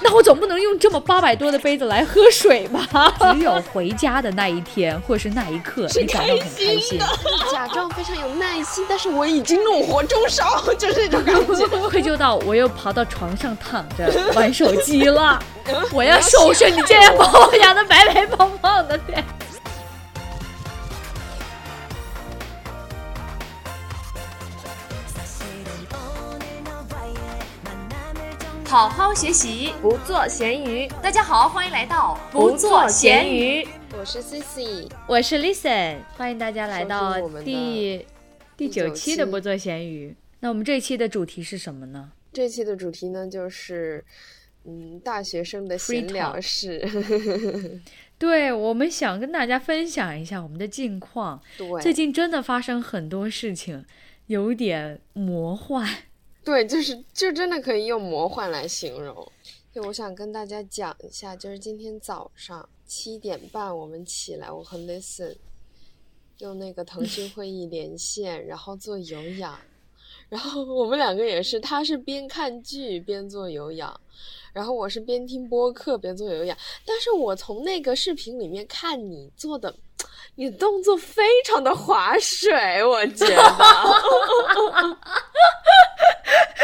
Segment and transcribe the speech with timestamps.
[0.02, 3.14] 那我总不能用这么八百多的杯子来喝水吧？
[3.34, 6.98] 只有回家的那一天，或是那一刻，你感到很开心，
[7.52, 11.66] 假装非常有耐心，但是我已经怒火中烧，就是这种感觉。
[11.90, 15.42] 愧疚到我又爬到床上躺着玩手机了。
[15.92, 19.24] 我要收拾你这样把我养的白白胖胖的脸。
[28.70, 30.86] 好好学习，不做咸鱼。
[31.02, 33.66] 大家好，欢迎来到不做咸鱼。
[33.98, 38.06] 我是 Cici，我是 Listen，欢迎大家来到我们第
[38.56, 40.14] 第九九期期的不做咸鱼。
[40.38, 42.12] 那我们这一期的主题是什么呢？
[42.32, 44.04] 这期的主题呢就是，
[44.64, 46.88] 嗯，大学生的 Free 闲聊室。
[48.18, 51.42] 对，我们想跟大家分享一下我们的近况。
[51.58, 53.84] 对，最近真的发生很多事情，
[54.28, 55.88] 有点魔幻。
[56.50, 59.30] 对，就是就真的可以用魔幻来形容。
[59.72, 65.36] 就我想跟大家讲一下，就是今天早上七点半我们起来，我和 Listen
[66.38, 69.56] 用那个腾讯会议连线，然后做有氧。
[70.28, 74.00] 然后我们两个也是，他是边看剧边做有氧，
[74.52, 76.58] 然后我是边听播客边做有氧。
[76.84, 79.72] 但是我从那个视频里面看你做的，
[80.34, 83.36] 你动作非常的划水，我觉得。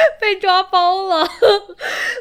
[0.20, 1.28] 被抓包了。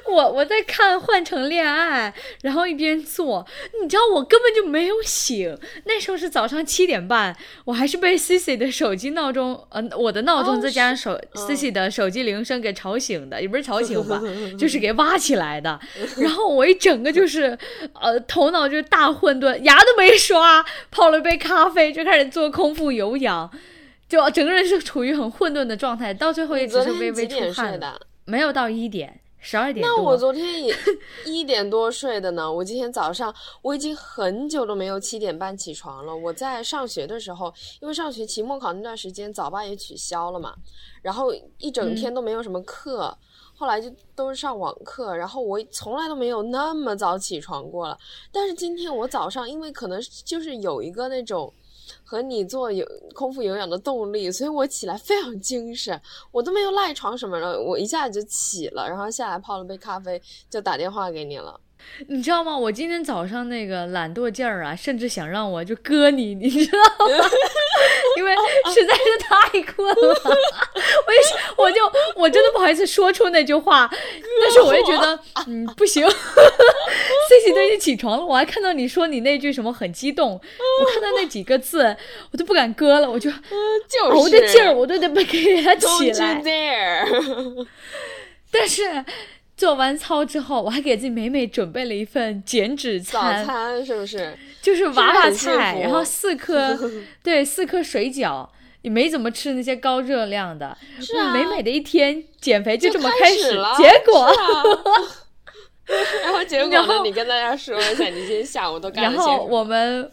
[0.10, 3.46] 我我在看《换乘恋爱》，然后一边做，
[3.82, 5.58] 你知道我根本就没有醒。
[5.86, 14.22] 那时候是早上七点半，我还是被 Cici 的手机闹钟，呃，我的闹钟哦再加上手、嗯 Cici 的手机铃声给吵醒的，也不是吵醒吧，
[14.60, 15.80] 就是给挖起来的。
[16.18, 17.58] 然后我一整个就是，
[18.00, 23.50] 呃，头脑就是大混沌，牙都没刷，泡了杯咖啡就开始做空腹有氧。
[24.08, 28.00] 就整个人是处于很混沌的状态，到最后也只是微微出汗的？
[28.26, 29.96] 没有到一点，十二点多。
[29.96, 30.76] 那我昨天也
[31.26, 32.52] 一点多睡的呢。
[32.52, 36.16] 我今天早上我已经很久都没有七点半起床了。
[36.16, 40.56] 我在上学的时候，因为上学期末考那段时间早八也取消了嘛，
[41.02, 43.16] 然后一整天都没有什么课。
[43.58, 47.98] 后来就都是上网课，然后我从来都没有那么早起床过了。
[48.30, 51.54] 但是今天我早上，因为可能就是有一个那种
[52.04, 56.00] 和你做有空腹有氧的动力，所以我起来非常精神，
[56.32, 61.60] 我都没有赖床什么的，我一下子就起了，然后下来泡了杯咖啡，就打电话给你了。
[62.08, 62.58] 你知道吗？
[62.58, 67.30] 我今天早上那个懒惰劲儿啊，甚至想让我就割你，你知道吗？
[68.18, 68.34] 因为
[68.74, 71.82] 实在是太困了，我也是，我就
[72.16, 73.90] 我真的不好意思说出那句话，
[74.42, 76.08] 但是我也觉得， 嗯，不行。
[77.28, 81.96] C C 都已经起床了，我还看到你说你那句什么很激动，我看到那几个字，
[82.32, 86.42] 我都不敢割了，我就就是我的劲儿，我都得给他起来！
[88.52, 88.84] 但是
[89.58, 94.38] 做完操之后，我还给自己美美准备了一份减脂早餐，是不是？
[94.62, 96.78] 就是娃娃菜，然后四颗，
[97.24, 98.50] 对，四颗水饺。
[98.82, 103.76] 也没怎么吃那些高热量的，是啊美美的一天减肥就这么开始，了。
[103.76, 104.32] 结果，
[106.24, 107.02] 然后结果呢？
[107.04, 109.38] 你跟大家说一下，你今天下午都干然了些什么？
[109.40, 110.12] 后我们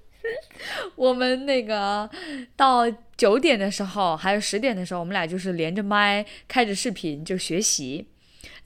[0.96, 2.08] 我们那个
[2.56, 8.06] 到九点的时候，还有十点的时候，我们俩就是连着麦开着视频就学习，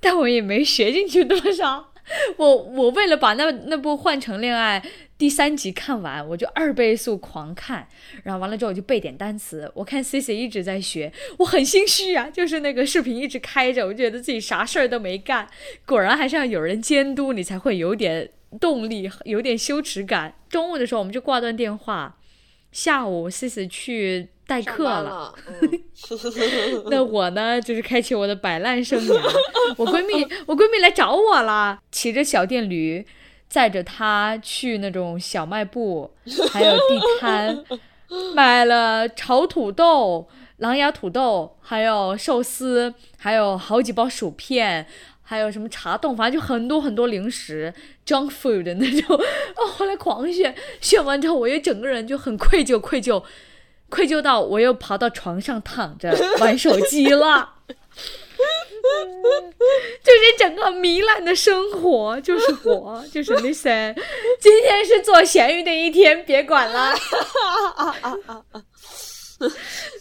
[0.00, 1.92] 但我也没学进去多少。
[2.38, 4.82] 我我为了把那那部《换乘恋爱》
[5.18, 7.86] 第三集看完，我就二倍速狂看，
[8.22, 9.70] 然后完了之后我就背点单词。
[9.74, 15.46] 我看 C C 一直在学，我很心虚啊，就是那个视频一直开着，我觉得自己啥事儿都没干。
[15.84, 20.34] 果然还是要有人监督，你才会有点动力，有点羞耻感。
[20.48, 22.16] 中午的时候我们就挂断电话，
[22.72, 25.82] 下午 C C 去代上课班了，嗯
[26.90, 29.14] 那我呢，就是开启我的摆烂生涯。
[29.76, 33.06] 我闺蜜，我闺蜜来找我了，骑着小电驴，
[33.46, 36.14] 载着她去那种小卖部，
[36.50, 37.62] 还有地摊，
[38.34, 40.26] 买了炒土豆、
[40.56, 44.86] 狼牙土豆，还有寿司，还有好几包薯片。
[45.30, 47.70] 还有什么茶冻，反正就很多很多零食
[48.06, 49.14] ，junk food 的那种。
[49.60, 53.22] 哦，后来狂炫，炫完之后，我也整个人就很愧疚，愧疚，
[53.88, 57.54] 愧疚到我又跑到床上躺着玩手机了。
[60.02, 63.94] 就是整个糜烂的生活，就是我，就是 Listen。
[64.40, 66.94] 今天是做咸鱼的一天，别管了。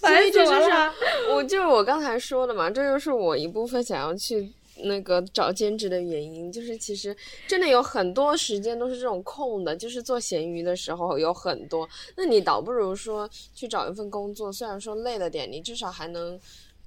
[0.01, 0.71] 反正就所以这就是。
[1.31, 7.15] 我就是我刚才说的嘛，这就是我一部分想要去那个找兼职的原因，就是其实
[7.47, 16.39] 真的有很多时间都是这种空的，就是做闲鱼的时候有很多，那你倒不如说去找一份工作，虽然说累了点，你至少还能。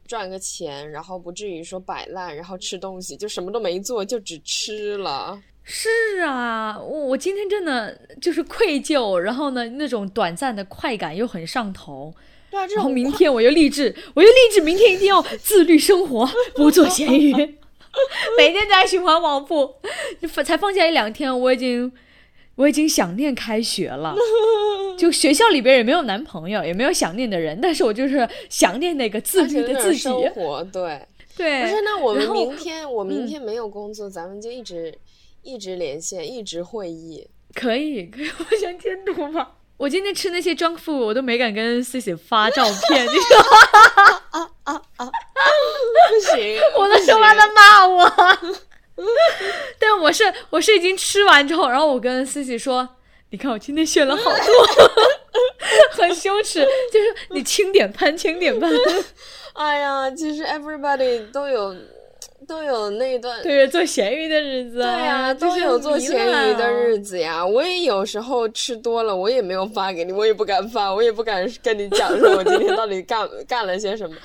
[0.08, 5.40] 赚个钱，然后不至于说摆烂，然后吃东西就什么都没做，就只吃了。
[5.62, 12.12] 是啊，我我今天真的就是愧疚，然后呢，那种短暂的快感又很上头。
[12.50, 17.32] 对啊，这然后种明天我又励志，我又励志，明天一定要自律生活， 不做咸鱼，
[18.38, 19.76] 每天在循环往复。
[20.44, 21.92] 才放假一两天，我已经
[22.56, 24.14] 我已经想念开学了。
[24.98, 29.98] 就学校里边也没有男朋友，也没有想念的人，但是我就是想念那个自律的自己。
[29.98, 31.00] 生活，对。
[31.36, 34.94] 对，不是，那我们明天我明嗯天没有工作，咱们就一直
[35.42, 37.26] 一直连线，一直会议。
[37.54, 39.56] 可以，可以，我想添堵吧。
[39.80, 43.40] 我今天吃那些 junk food，我都没敢跟 C C 发照片，你知道
[44.66, 44.76] 吗？
[45.00, 48.12] 不行，我都说完了骂我。
[49.78, 52.86] 但我是我是已经吃完之后，然后我跟 C C 说
[53.32, 54.90] ：“你看我今天炫了好多，
[55.96, 56.60] 很羞耻，
[56.92, 58.70] 就是你轻点喷，轻点喷。
[59.54, 61.74] 哎呀，其实 everybody 都有
[62.50, 63.40] 都有那段。
[63.44, 67.10] 对，做咸鱼的日子对呀、啊，都有做咸鱼的日子。
[67.10, 67.46] 子呀。
[67.46, 74.16] 我也有时候吃多了，我也没有发给你，我也不敢发，我也不敢跟你讲说我今天到底干 干了些什么。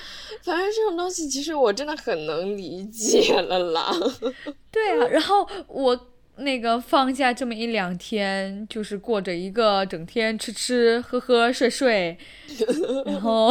[0.42, 3.92] 反正这种东西，其实我真的很能理解了啦。
[4.72, 5.96] 对啊，然后我
[6.38, 12.16] 那个放假这么一两天，就是过着一个整天吃吃喝喝睡睡，
[13.06, 13.50] 然后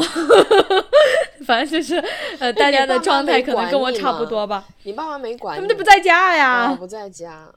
[1.45, 1.95] 反正就是
[2.39, 4.67] 呃，大家的状态可能跟我差不多吧。
[4.83, 5.57] 你爸妈没管你？
[5.57, 6.75] 他们都不在家哦呀。
[6.75, 7.51] 不在家。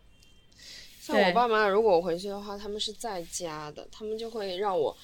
[1.01, 4.97] 像我爸妈，如果我回去的话，他们是在家的，他们就会让我，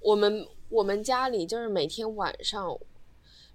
[0.00, 2.76] 我们我们家里就是每天晚上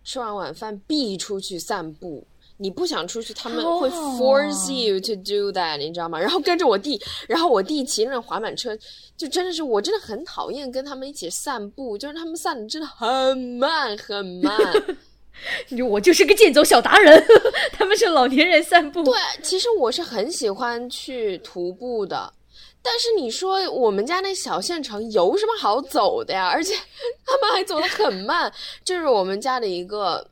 [0.04, 2.26] 吃完晚饭必出去散步。
[2.62, 6.20] 你不想出去，他们会 force 啊 you to do that，你知道吗？
[6.20, 8.78] 然后跟着我弟，然后我弟骑那滑板车，
[9.16, 14.54] 就真的是我真的很讨厌跟他们一起散步，就是他们散的真的很慢很慢。
[15.78, 17.24] 就我就是个健走小达人，
[17.72, 19.04] 他们是老年人散步。
[19.04, 22.34] 对，其实我是很喜欢去徒步的，
[22.82, 26.50] 但是你说我们家那小县城有什么好走的呀？
[26.50, 26.74] 而且
[27.26, 28.52] 他们还走得很慢，
[28.84, 30.30] 这是我们家的一个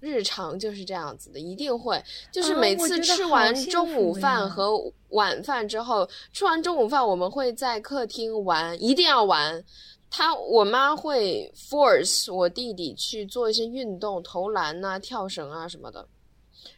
[0.00, 2.02] 日常，就是这样子的，一定会，
[2.32, 4.76] 就是啊每次吃完中午饭和
[5.10, 9.62] 晚饭之后，吃完中午饭我们会在客厅玩，一定要玩。
[10.12, 16.04] 他我妈会 force 我弟弟去做一些运动，投篮呐、跳绳啊什么的。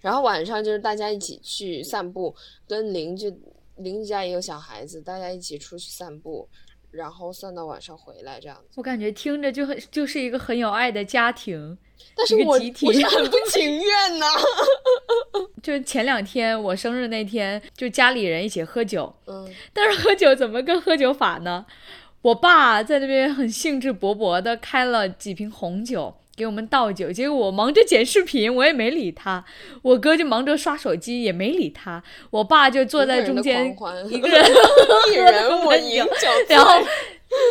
[0.02, 2.34] 然后晚上就是大家一起去散步，
[2.68, 3.34] 跟邻居
[3.76, 6.46] 邻居家也有小孩子，大家一起出去散步，
[6.92, 8.74] 然后算到晚上回来这样子。
[8.76, 11.76] 我感觉听着就很就是一个很有爱的家庭。
[12.16, 12.64] 但是我是
[13.06, 14.26] 很不情愿呐、
[15.62, 21.64] 就前两天我生日那天，就家里人一起喝酒，嗯，但是喝酒怎么个喝酒法呢？
[22.22, 29.44] 我爸在那边很兴致勃勃的开了几瓶红酒给我们倒酒，结果我忙着剪视频，我也没理他。
[29.82, 32.02] 我哥就忙着刷手机，也没理他。
[32.30, 33.76] 我爸就坐在中间
[34.08, 34.44] 一个人
[35.12, 36.72] 一人 我饮酒醉，然后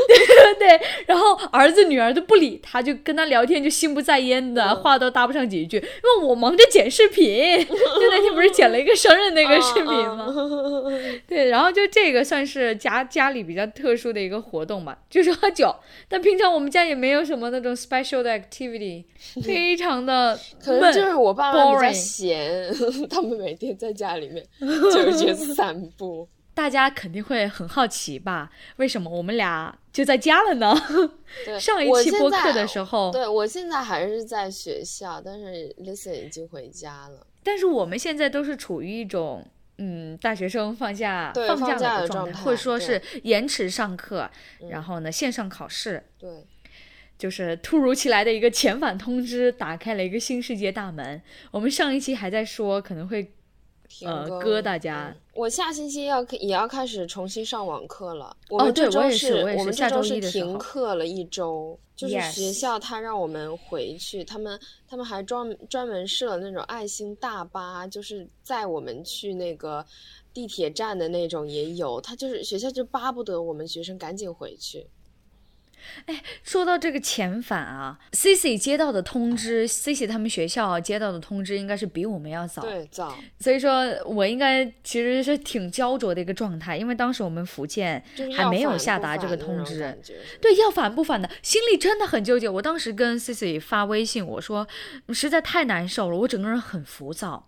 [0.07, 5.77] 对 对，然后儿子女儿都不理他，就跟他聊天，就心不在焉的，话都搭不上几句。
[5.77, 7.25] 因为我忙着剪视频，
[7.65, 10.27] 就那天不是剪了一个生日那个视频吗？
[11.27, 15.75] 对，然后就这个算是家家里比较特殊的一个活动吧，就是喝酒。
[16.07, 19.05] 但平常我们家也没有什么那种 special 的 activity，
[19.43, 20.93] 非常的可能闷。
[20.93, 22.71] 就是我爸妈比较闲，
[23.09, 26.27] 他们每天在家里面就是去散步。
[26.61, 28.51] 大家肯定会很好奇吧？
[28.75, 30.71] 为什么我们俩就在家了呢？
[31.43, 37.25] 对，上一期播客的时候，对我现在还是在学校，但是 Listen 已经回家了。
[37.41, 39.43] 但是我们现在都是处于一种。
[39.83, 44.29] 嗯，大学生放假放假的状态或者说是延迟上课，
[44.61, 46.29] 嗯然后呢线上考试，对，
[47.17, 51.19] 就是突如其来的一个遣返通知，打开了一个新世界大门。
[51.49, 53.31] 我们上一期还在说可能会停
[54.03, 58.35] 呃更割大家嗯我下星期要也要开始重新上网课了。
[58.49, 69.85] 我哦们这周对我也是我们这周是停课了一周，就是学校他让我们回去，他们他们还专专门设了那种爱心大巴，就是载我们去那个
[70.33, 72.01] 地铁站的那种也有。
[72.01, 74.85] 他就是学校就巴不得我们学生赶紧回去。
[76.43, 88.03] 说到这个遣返啊，C C 接到的通知，C C 他们学校接到的通知应该是比我们要早，对，早所以说我应该其实是挺焦灼的一个状态，因为当时我们福建
[88.35, 89.97] 还没有下达这个通知，
[90.41, 92.47] 对，要返不返的，心里真的很纠结。
[92.47, 94.67] 我当时跟 Cici 发微信，我说
[95.09, 97.47] 实在太难受了，我整个人很浮躁。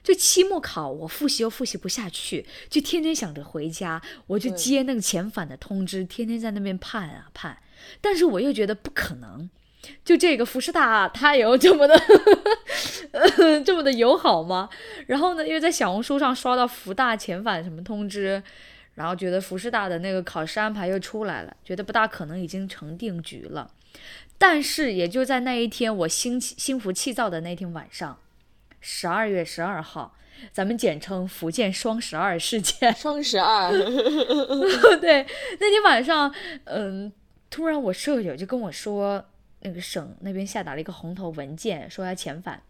[0.00, 7.58] 就期末考，我复习又复习不下去，就天天想着回家，我就接那个遣返的通知，天天在那边盼啊盼。
[8.00, 9.48] 但是我又觉得不可能，
[10.04, 12.00] 就这个福师大，他有这么的
[13.64, 14.68] 这么的友好吗？
[15.06, 18.42] 然后呢，因为在小红书上刷到福大遣返什么通知，
[18.94, 23.70] 然后觉得福师大的那个考试安排又出来了，觉得不大可能已经成定局了。
[24.40, 28.18] 但是也就在那一天，我心心浮气躁的那天晚上，
[28.80, 30.14] 十二月十二号，
[30.52, 32.92] 咱们简称福建双十二事件。
[32.94, 33.72] 双十二，
[35.00, 35.26] 对，
[35.58, 36.32] 那天晚上，
[36.64, 37.12] 嗯，
[37.50, 39.24] 突然我舍友就跟我说。
[39.62, 42.62] 那个省那边下达了一个红头文件，说要遣返。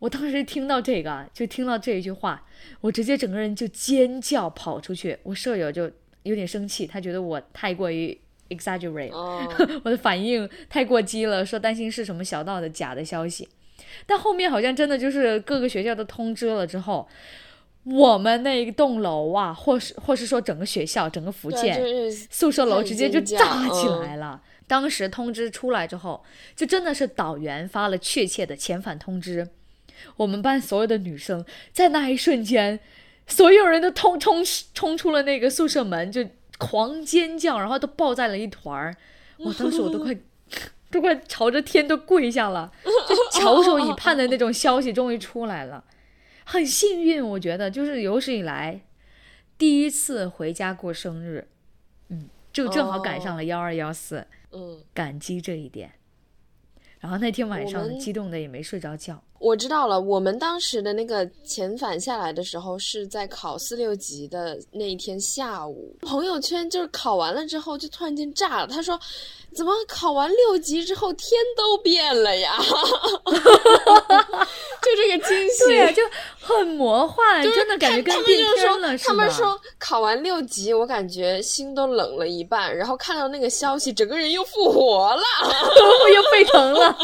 [0.00, 2.44] 我当时听到这个，就听到这一句话，
[2.80, 5.16] 我直接整个人就尖叫跑出去。
[5.22, 5.88] 我舍友就
[6.24, 9.12] 有点生气，他觉得我太过于 exaggerate，
[9.84, 13.48] 我的反应太过激了，说担心是什么小道的假的消息。
[14.04, 17.08] 但后面好像真的就是各个学校都通知了之后，
[17.90, 21.82] 我们那一栋楼啊，或是或是说整个学校、整个福建
[22.30, 24.42] 宿舍楼直接就炸起来了。
[24.66, 26.22] 当时通知出来之后，
[26.54, 29.48] 就真的是导员发了确切的遣返通知。
[30.16, 32.78] 我们班所有的女生在那一瞬间，
[33.26, 36.24] 所有人都冲冲冲出了那个宿舍门，就
[36.58, 38.94] 狂尖叫，然后都抱在了一团儿。
[39.38, 40.14] 我当时我都快
[40.90, 42.70] 都快朝着天都跪下了，
[43.08, 45.82] 就翘首以盼的那种消息终于出来了，
[46.50, 48.80] 很幸运，我觉得就是有史以来
[49.58, 51.46] 第一次回家过生日，
[52.08, 54.26] 嗯，就正好赶上了幺二幺四。
[54.50, 55.92] 嗯，感激这一点。
[57.00, 59.22] 然后那天晚上激动的也没睡着觉。
[59.38, 68.98] 我知道了，我们当时的那个遣返下来的时候是在考四六级的那一天下午，朋友圈就是考完了之后就突然间炸了，他说。
[69.56, 72.54] 怎么考完六级之后天都变了呀？
[73.24, 76.02] 就这个惊喜，对，就
[76.38, 78.96] 很魔幻，真的感觉跟变天了。
[78.98, 85.22] 他们说考完六级，我感觉心都冷了一半，然后看到那个消息，整个人又复活了，
[86.14, 86.94] 又沸腾了，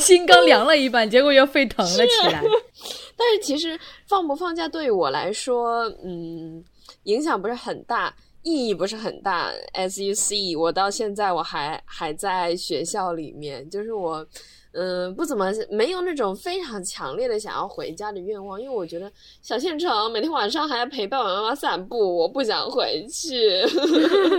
[0.00, 2.42] 心刚凉了一半，结果又沸腾了起来。
[3.16, 6.62] 但是其实放不放假对于我来说，嗯，
[7.04, 8.14] 影响不是很大。
[8.46, 14.26] 意义不是很大，as you see，我到现在我还还在学校里面，就是我，
[14.72, 23.66] 嗯，不怎么没有那种非常强烈的想要回家的愿望，因为我觉得小县城每天晚上还要陪爸爸妈妈散步，我不想回去，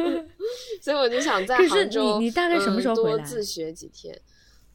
[0.79, 3.17] 所以我就想在杭州，你你大概什么时候回来？
[3.17, 4.15] 多自学几天，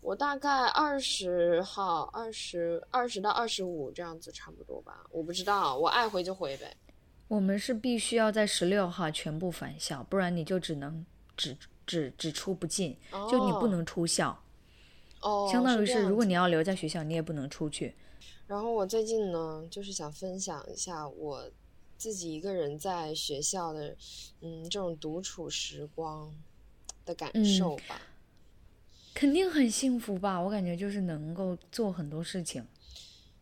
[0.00, 6.76] 我大概二十号，二十二十到二十五这样子差不多吧，我不知道，我爱回就回呗。
[7.28, 11.04] 我们是必须要在十六号全部返校，不然你就只能
[11.37, 12.97] 只只只出不进，
[13.30, 14.42] 就你不能出校。
[15.21, 17.95] 哦，相当于是如果你要留在学校，你也不能出去。
[18.47, 21.49] 然后我最近呢，就是想分享一下我
[21.97, 23.95] 自己一个人在学校的，
[24.40, 26.35] 嗯，这种独处时光
[27.04, 28.00] 的感受吧。
[29.12, 30.40] 肯定很幸福吧？
[30.40, 32.64] 我感觉就是能够做很多事情。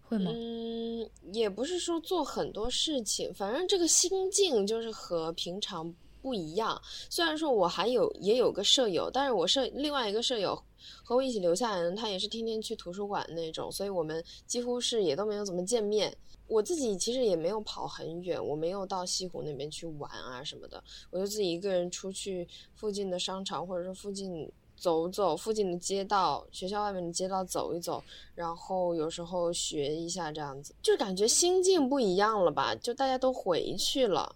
[0.02, 6.80] 会吗嗯，也不是说做很多事情，反正这个心境就是和平常不一样。
[7.10, 10.58] 虽然说我还有也有个舍友，但是我舍另外一个舍友
[11.04, 16.16] 和我一起留下来的，他也是天天去图书馆那种，所以我们几乎是也都没有怎么见面。
[16.46, 24.50] 我自己其实也没有跑很远，我没有到西湖那边去玩啊什么的，我就自己一个人出去附近的商场，或者说附近。
[24.80, 28.02] 走走附近的街道，学校外面的街道走一走，
[28.34, 32.74] 然后有时候学一下这样子，就感觉心境不一样了吧？
[32.76, 34.34] 就大家都回去了，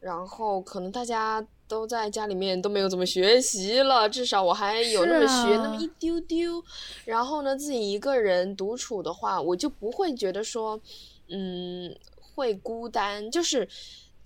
[0.00, 6.62] 然后可能大家都在家里面都没有怎么学习了，至少我还有那么学那么一丢丢。
[7.04, 10.80] 然后呢，自己一个人独处的话，我就不会觉得说，
[11.28, 11.96] 嗯，
[12.34, 13.68] 会孤单，就是。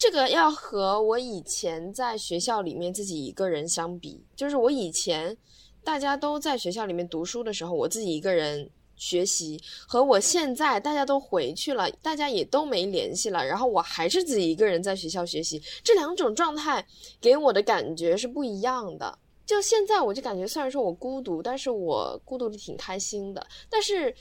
[0.02, 5.36] 这个要和我以前在学校里面自己一个人相比，就是我以前
[5.84, 16.84] 大家都在学校里面读书的时候，我自己一个人学习，和我现在大家都回去了，大家也都没联系了，然后我还是自己一个人在学校学习，这两种状态
[17.20, 19.16] 给我的感觉是不一样的。
[19.46, 24.12] 就现在我就感觉，虽然说我孤独，但是我孤独的挺开心的，但是。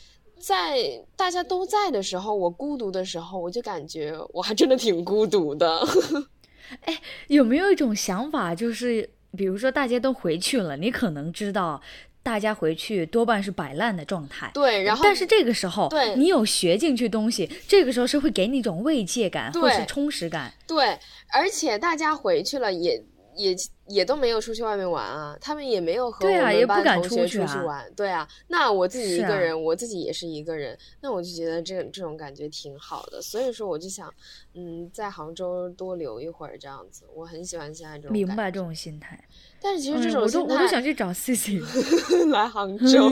[0.41, 0.77] 在
[1.15, 5.88] 大家都在的时候，我孤独的时候，我就感觉我还真的挺孤独的。
[6.86, 11.81] 哎，有没有一种想法，就是比如说大家都回去了，你可能知道
[12.24, 14.50] 大家回去多半是摆烂的状态。
[14.53, 20.53] 对，然后但是这个时候，对，你有学进去东西，这个时候是会给你一种慰藉感或是充实感。
[20.67, 20.98] 对，
[21.31, 23.03] 而且大家回去了也。
[23.41, 23.55] 也
[23.88, 27.91] 也都没有出去外面玩啊，他们也没有和我们班也不敢同学出出去玩。
[27.95, 33.21] 对啊，那我自己一个人，我自己也是一个人，那我就觉得这这种感觉挺好的。
[33.21, 34.13] 所以说，我就想，
[34.53, 39.21] 嗯，在杭州多留一会儿这样子，我很喜欢现在这种明白这种心态。
[39.63, 41.60] 但是其实这哎我都种心态我都想去找 C C。
[42.31, 43.10] 来杭州，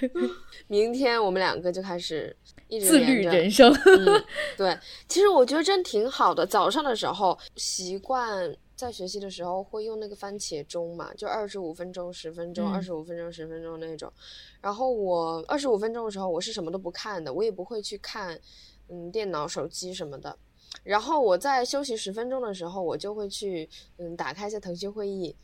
[0.68, 2.34] 明天我们两个就开始
[2.68, 3.72] 一直自律人生。
[3.74, 4.24] 嗯，
[4.56, 6.46] 对，其实我觉得真挺好的。
[6.46, 14.12] 早上的时候习惯在学习的时候会用那个番茄钟嘛，就二十五分钟、十分钟、二嗯十五分钟、十分钟那种。
[14.60, 18.36] 然后我二十五分钟的时候，我是什么都不看的，我也不会去看
[18.88, 20.36] 嗯电脑、手机什么的。
[20.82, 25.36] 然后我在休息十分钟的时候，我就会去嗯打开一下腾讯会议。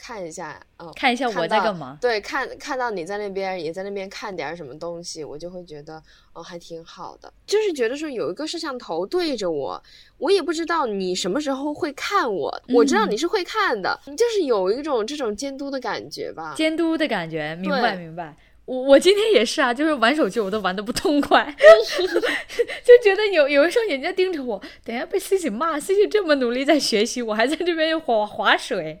[0.00, 6.02] 看一下，嗯，看一下我在干嘛对，看看到你在那边也在那边看点什么东西，我就会觉得
[6.32, 7.30] 哦，还挺好的。
[7.46, 9.82] 就是觉得说有一个摄像头对着我，
[10.16, 16.54] 我也不知道你什么时候会看我，我知道嗯你是会看的，就是有一种这种监督的感觉吧。
[16.56, 18.34] 监督的感觉，明白明白。
[18.70, 29.00] 我我今天也是啊，就是玩手机我都玩的不痛快， 就觉得有有的时候人家盯着我，等下被 C C 骂，C C 这么努力在学习，我还在这边划划水。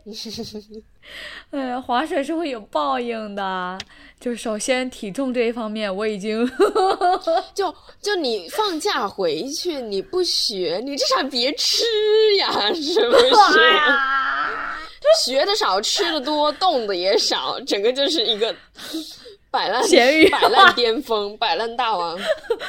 [1.52, 3.78] 哎呀，划水是会有报应的。
[4.18, 6.44] 就首先体重这一方面，我已经
[7.54, 7.72] 就
[8.02, 11.84] 就你放假回去你不学，你至少别吃
[12.38, 13.30] 呀，是不是？
[15.24, 18.54] 学的少，吃的多，动的也少，整个就是一个
[19.50, 22.18] 摆烂咸鱼摆烂巅峰，摆烂大王。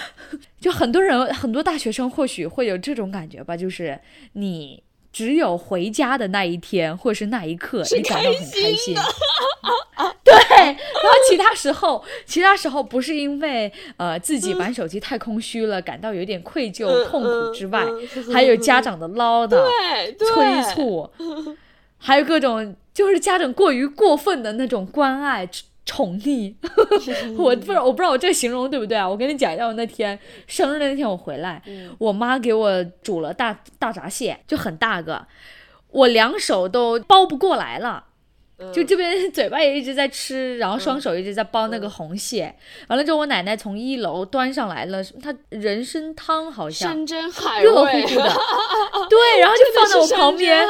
[0.59, 4.00] 就很多人很多大学生或许会有这种感觉吧，就是
[4.33, 8.95] 你只有回家的那一天或者是那一刻，你感到很开心。
[10.23, 17.83] 对，然后其他时候，其他时候不是因为呃自己玩手机太空虚了，感到有点愧疚、嗯痛苦之外，
[18.15, 19.57] 嗯还有家长的唠叨、
[20.17, 21.09] 催促，
[21.97, 25.47] 还有各种就是家长过于过分的那种关爱。
[25.85, 26.53] 宠溺，
[27.38, 29.07] 我不知道，我不知道我这个形容对不对啊？
[29.07, 35.25] 我跟你讲一下，我那天生日那天我回来，嗯我妈给我煮了大大闸蟹，就很大个，
[35.89, 38.05] 我两手都包不过来了。
[38.74, 42.53] 就这边 嘴巴也一直在吃，然后双手一直在剥那个红蟹。
[42.88, 48.33] 完了之后，我奶奶从一楼端上来了，她人参汤好像山珍海热乎，乎的，
[49.09, 50.66] 对，然后就放在我旁边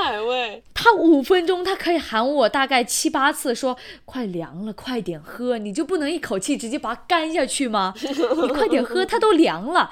[0.73, 7.93] 她五分钟，她可以喊我大概七八次，说快凉了，快点喝，你就不能一口气直接把它干下去吗？
[8.01, 9.91] 你快点喝，它都凉了。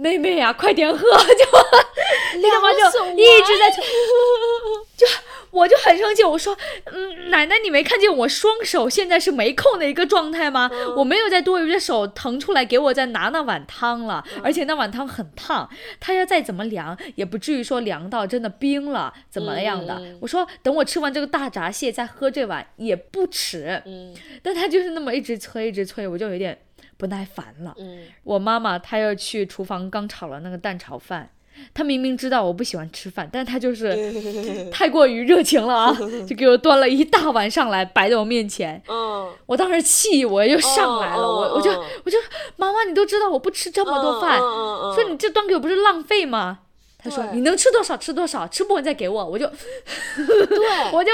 [0.00, 0.98] 妹妹呀、快点喝！
[1.02, 1.44] 就
[2.36, 2.78] 你干嘛就
[3.16, 3.68] 一直在，
[4.96, 5.04] 就
[5.50, 10.70] 我就很生气，我说，嗯，奶奶，你没看见我双手现在是没空的一个状态吗？
[10.96, 19.94] 我没有再多余的手腾出来给我再拿那碗汤了，而且那碗汤很烫，它要再怎么凉，也不至于说凉到真的冰了怎么样的。
[19.94, 26.58] 嗯我说等我吃完这个大闸蟹再喝这碗也不迟，嗯但他就是那么一直催一直催，我就有点
[26.96, 27.74] 不耐烦了。
[27.78, 31.30] 嗯，我妈妈她要去厨房刚炒了那个蛋炒饭，
[31.74, 34.12] 她明明知道我不喜欢吃饭，但是她就是
[34.72, 38.82] 太过于热情了啊， 就给我端了一大碗上来摆在我面前。
[38.88, 42.18] 嗯，我当时气我又上来了，哦我我就哦我就
[42.56, 44.38] 妈妈，你都知道我不吃这么多饭，
[44.94, 46.58] 说你这端给我不是浪费吗？
[46.98, 51.10] 她说你能吃多少吃多少，吃不完再给我，我就对， 我就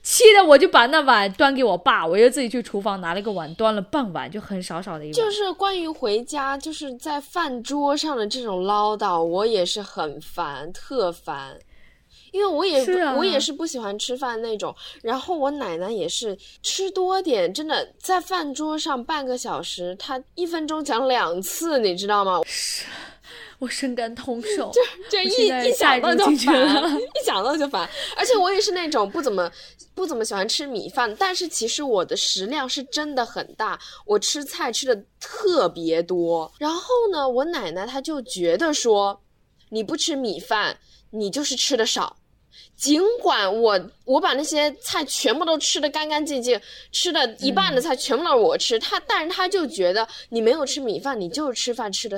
[0.00, 5.12] 气的我就把那碗端给我爸，我就自己去厨房拿了个碗端了半碗，就很少少的一碗。
[5.12, 11.58] 就是关于回家，就是在饭桌上的这种唠叨，我也是很烦，特烦。
[12.30, 12.84] 因为我也、
[13.16, 22.40] 我也是不喜欢吃饭那种，然后我奶奶也是吃多点，真的在饭桌上半个小时，她一分钟讲两次，你知道吗？
[23.58, 27.88] 我深感同 受，就就一一想到就烦，一想到就烦。
[28.16, 29.50] 而且我也是那种不怎么
[29.94, 36.52] 不怎么喜欢吃米饭，但是其实我的食量是真的很大，我吃菜吃的特别多。
[36.58, 39.20] 然后呢，我奶奶她就觉得说，
[39.70, 40.78] 你不吃米饭，
[41.10, 42.16] 你就是吃的少。
[42.76, 46.60] 尽管我我把那些菜全部都吃的干干净净，
[46.92, 52.16] 吃的一半的菜全部都是我吃，他但是他就觉得你没有吃米饭，你就是吃饭吃的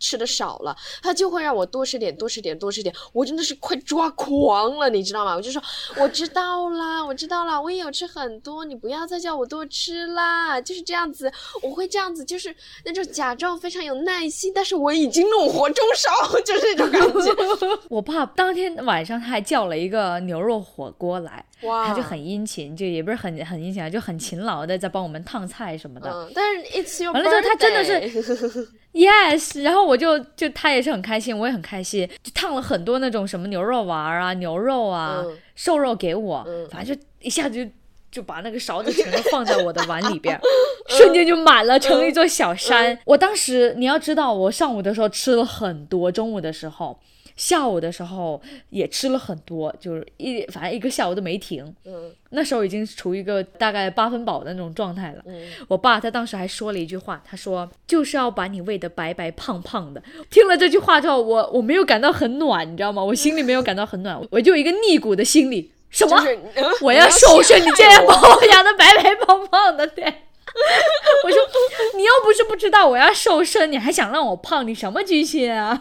[0.00, 5.36] 吃的少了，他就会让我多吃点多吃点多吃点，我真的是快抓狂了，你知道吗？
[5.36, 5.62] 我就说
[5.96, 11.30] 我知道啦，我知道啦，我也有吃很多，你不要再叫我多吃啦，就是这样子，
[11.62, 17.78] 我会这样子，就是那种假装非常有耐心，但是我已经怒火中烧，就是那种感觉。
[17.90, 26.10] 我爸当天晚上他还叫了了一个牛肉火锅来，哇，他就很殷勤，就也不是很很殷勤啊，就很勤劳的在帮我们烫菜什么的。
[26.10, 26.42] 嗯，但
[26.82, 37.70] 是完了之后他真的是 Yes，然后我就就他也是很开心，我也很开心，就烫了很多那种什么牛肉丸啊、牛肉啊、嗯瘦肉给我，嗯反正就一下子就
[38.10, 40.40] 就把那个勺子全都放在我的碗里边，
[40.88, 42.98] 瞬间就满了，成了一座小山。
[43.04, 46.98] 我当时你要知道，我上午的时候吃了很多，中午的时候。
[47.36, 51.74] 下午的时候也吃了很多，就是一反正一个下午都没停。
[51.84, 55.22] 嗯那时候已经处于一个大概八分饱的那种状态了。
[55.26, 60.02] 嗯，我爸他当时还说了一句话，他说就是要把你喂得白白胖胖的。
[60.28, 63.02] 听了这句话之后，我我没有感到很暖，你知道吗？
[63.02, 66.18] 我心里没有感到很暖，我就有一个逆骨的心理，什么？
[66.20, 70.12] 就是我要瘦身，你竟然把我养得白白胖胖的，对。
[71.24, 71.38] 我说，
[71.96, 75.80] 你又不是不知道我要瘦身，你还想让我胖，你什么居心啊？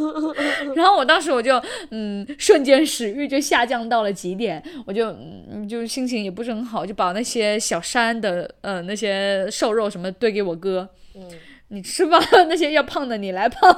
[0.76, 5.08] 然后我当时我就，嗯，瞬间食欲就下降到了极点，我就，
[5.50, 11.22] 嗯，就心情也不是很好，就把那些小山的，呃，那些瘦肉什么堆给我哥，嗯
[11.68, 12.18] 你吃吧，
[12.50, 13.74] 那些要胖的你来胖。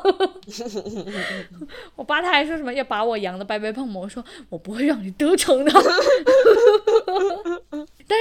[1.95, 5.71] 我爸他还说什么要把我养的白白胖胖，我说我不会让你得逞的。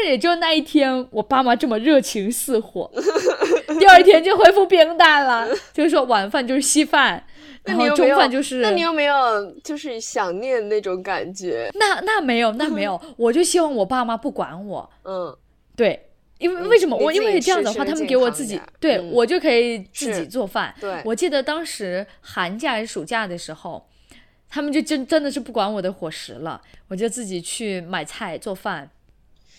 [0.04, 2.92] 也就那一天，我爸妈这么热情似火，
[3.80, 7.24] 第二天就恢复平淡了， 就是说晚饭就是稀饭，
[7.64, 11.70] 然后中那你有没有饭就是那你有没有就是想念那种感觉？
[11.76, 15.36] 那那没有那没有， 我就希望我爸妈不管我，嗯。
[15.76, 16.10] 对。
[16.40, 19.12] 因为为什么我因为这样的话，他们给我自己对、嗯。
[19.12, 20.74] 我就可以自己做饭。
[20.82, 21.02] 对。
[21.06, 23.88] 我记得当时寒假还是暑假的时候，
[24.50, 28.90] 他们就真真的是不管我的伙食了，我就自己去买菜做饭，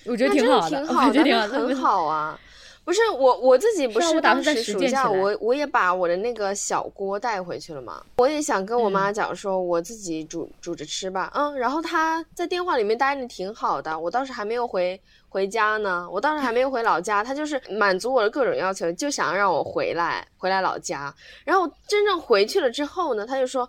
[0.07, 1.49] 我觉得挺好的，挺好的，我觉得挺好的。
[1.49, 2.39] 那很好啊。
[2.85, 8.03] 不是我我自己不是当时暑假，我我也把我的那个小锅带回去了嘛。
[8.17, 11.33] 我也想跟我妈嗯讲说，我自己煮煮着吃吧。
[11.35, 21.15] 嗯，然后她在电话里面答应的挺好的，我当时还没有回回家呢，我当时还没有回老家，她就是满足我的各种要求，就想让我回来回来老家。
[21.47, 23.67] 然后真正回去了之后呢，她就说。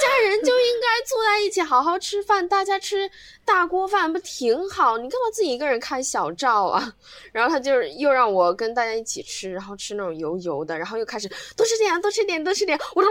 [0.00, 3.08] 家人就应该坐在一起好好吃饭，大家吃
[3.44, 4.98] 大锅饭不挺好？
[4.98, 6.92] 你干嘛自己一个人开小灶啊？
[7.32, 12.78] 然后他就是又让我跟大家一起吃，然后吃那种油油的，然后又开始多吃点，多吃点，多吃点。
[12.94, 13.10] 我说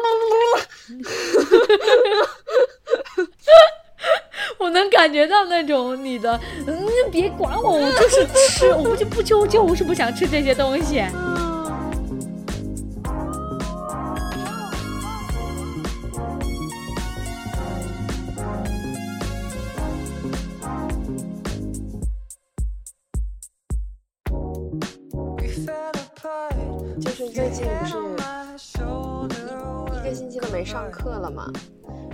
[4.58, 11.04] 我能感觉到那种你的，嗯，别管我，我就是吃，我就不就就是不想吃这些东西。
[27.40, 27.96] 最近不是
[30.02, 31.50] 一个星期都没上课了嘛？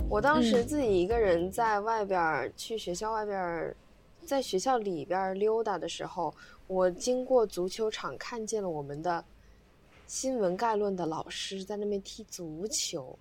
[0.08, 3.76] 我当时嗯自己一个人在外边儿，去学校外边儿，
[4.24, 6.32] 在学校里边儿溜达的时候，
[6.68, 9.22] 我经过足球场，看见了我们的
[10.06, 13.18] 新闻概论的老师在那边踢足球。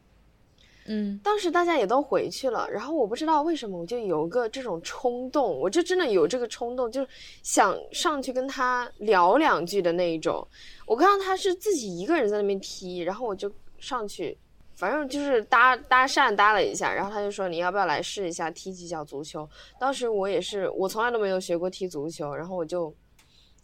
[0.88, 7.08] 嗯当时大家也都回去了，然后我不知道为什么，我就有个这种冲动，我就真的有这个冲动，就是
[7.42, 10.48] 想上去跟他聊两句的那一种。
[10.86, 14.38] 我看到他是自己一个人在那边踢，然后我就上去，
[14.76, 19.50] 反正就是搭搭讪搭了一下，然后他就说你要不要来试一下踢几脚足球？
[19.80, 22.94] 当时我也是，我从来都没有学过踢足球，然后我就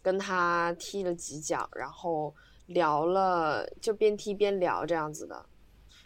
[0.02, 2.34] 跟他踢了几脚，然后
[2.66, 5.46] 聊了，就边踢边聊这样子的。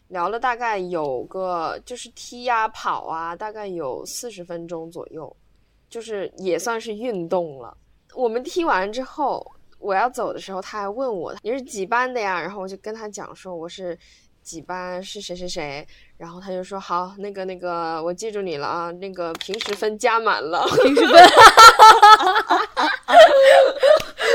[0.09, 5.35] 聊了大概有个就是踢呀、跑啊，大概有四十分钟左右，
[5.90, 7.77] 就是也算是运动了。
[8.14, 9.45] 我们踢完之后，
[9.79, 12.40] 我要走的时候，他还问我你是几班的呀？
[12.40, 13.99] 然后我就跟他讲说我是
[14.42, 15.87] 几班，是谁谁谁。
[16.16, 20.66] 然后他就说好，那个那个，我记住你了啊，那个平时分加满了。
[20.83, 21.14] 平时分。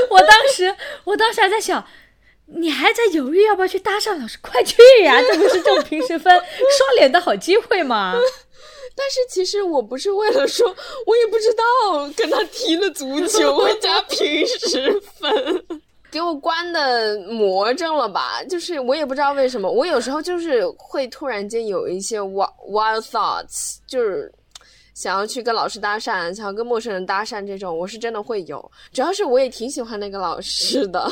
[0.10, 1.84] 我当时，我当时还在想，
[2.56, 4.38] 你还在犹豫要不要去搭讪老师？
[4.42, 5.20] 快去呀！
[5.28, 8.14] 这不是这种平时分刷脸的好机会吗？
[8.94, 10.68] 但是其实我不是为了说，
[11.06, 11.64] 我也不知道
[12.16, 15.64] 跟他踢了足球 会加平时分，
[16.12, 18.44] 给我关的魔怔了吧？
[18.44, 24.32] 就是我也不知道为什么，我有时候就是会突然间有一些 wild wild thoughts，就是
[24.94, 28.72] 想要去跟老师搭讪，想要跟陌生人搭讪这种，我是真的会有。
[28.92, 31.10] 主要是我也挺喜欢那个老师的，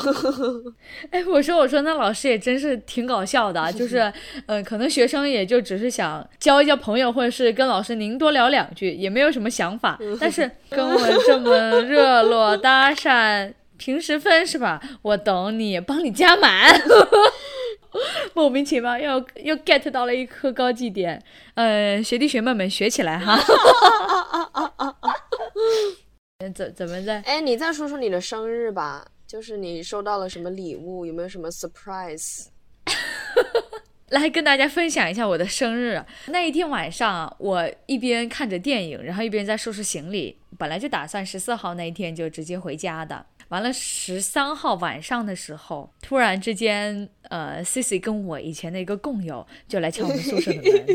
[1.11, 4.11] 哎，我说我说那老师也真是挺搞笑的啊， 就是，
[4.45, 9.97] 呃，可能学生也就只是想交一交朋友，或者是跟老师您多聊两句，也没有什么想法。
[10.19, 14.81] 但是 跟我这么热络搭讪，平时分是吧？
[15.01, 16.79] 我等你，帮你加满。
[18.33, 21.21] 莫名其妙又又 get 到了一颗高绩点。
[21.55, 23.37] 呃，学弟学妹们学起来哈。
[26.55, 27.21] 怎怎么在？
[27.21, 32.47] 哎，你再说说你的生日吧，就是你收到了什么礼物，有没有什么 surprise？
[34.09, 40.37] 来跟大家分享一下我的生日那一天晚上，我一边看着电影，然后一边在收拾行李。
[40.57, 43.25] 本来就打算十四号那一天就直接回家的。
[43.49, 50.85] 完了，十三号晚上的时候，突然之间，呃，Cici 跟我以前的一个共友就来敲我们宿舍的门，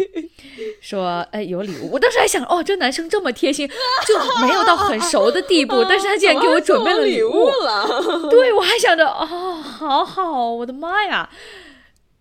[0.81, 3.69] 说：“哎，有礼物。”我当时还想，哦，这男生这么贴心，
[4.07, 8.29] 就没有到很熟的地步，但是他竟然给我准备了礼物了。
[8.31, 11.29] 对，我还想着，哦，好好，我的妈呀！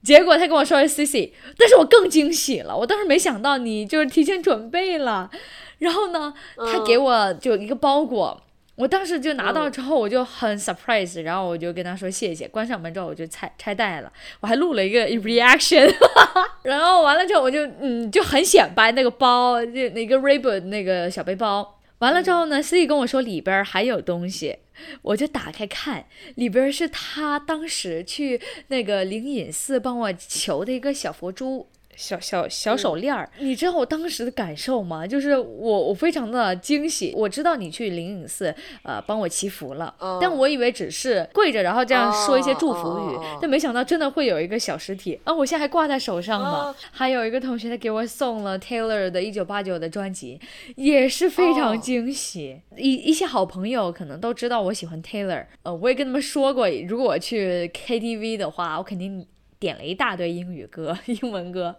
[0.04, 2.76] 结果他跟我说是 C C，但是我更惊喜了。
[2.76, 5.32] 我当时没想到你就是提前准备了，
[5.78, 8.42] 然后呢，他给我就一个包裹，
[8.76, 12.48] 我当时就拿到之后我就很 surprise，然后我就跟他说谢谢。
[12.48, 15.94] 关上门之后我就拆拆袋了，我还录了一个 reaction，
[16.64, 21.80] 然后完了之后我就嗯就很显摆那个包，就那个 r i b b o n 那个小背包。
[22.00, 24.58] 完了之后呢 C 跟我说里边还有东西。
[25.04, 31.70] 我就打开看，里边是他当时去那个灵隐寺帮我求的一个小佛珠。
[31.96, 35.06] 小小小手链儿，你知道我当时的感受吗？
[35.06, 37.14] 就是我我非常的惊喜。
[37.16, 38.54] 我知道你去灵隐寺
[38.84, 45.34] 呃帮我祈福了，但我以为只是跪着然后这样说一些祝福语，但没想到真的会有一个小实体啊！
[45.34, 46.76] 我现在还挂在手上呢。
[46.92, 50.40] 还有一个同学他给我送了 Taylor 的一九八九的专辑，
[50.76, 52.62] 也是非常惊喜。
[52.78, 59.26] 一一些好朋友可能都知道我喜欢 Taylor，呃，我也跟他们说过，如果我去 KTV 的话，我肯定
[59.60, 61.76] 点了一大堆英语歌、英文歌。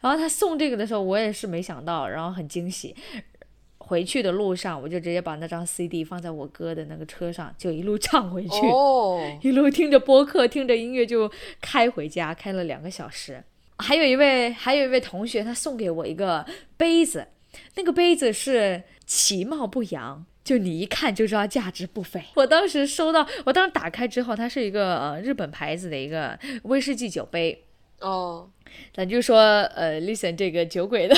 [0.00, 2.94] 然后他送这个的时候，我也是没想到，然后很惊喜。
[3.78, 8.56] 回去的路上，我就直接把那张 CD 放在我哥的那个车上，就一路唱回去，
[9.40, 11.30] 一路听着播客，听着音乐就
[11.62, 13.42] 开回家，开了两个小时。
[13.78, 16.44] 还有一位，还有一位同学，他送给我一个
[16.76, 17.28] 杯子，
[17.76, 22.22] 那个杯子是其貌不扬，就你一看就知道价值不菲。
[22.34, 27.64] 我当时收到，我当时打开之后，它是一个呃日本牌子的一个威士忌酒杯。
[28.00, 28.48] 哦。
[28.92, 31.16] 咱就说，呃，listen 这个酒鬼的，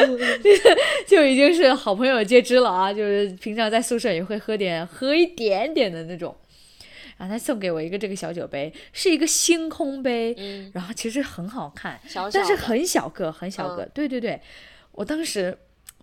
[1.06, 2.92] 就已经是好朋友皆知了啊。
[2.92, 6.34] 就是平常在宿舍也会喝点，喝一点点的那种。
[7.18, 10.34] 然后他送给我一个这个小酒杯，是一个星空杯，
[10.72, 12.00] 然后其实很好看，
[12.32, 13.84] 但是很小个，很小个。
[13.94, 14.40] 对对对，
[14.92, 15.56] 我当时。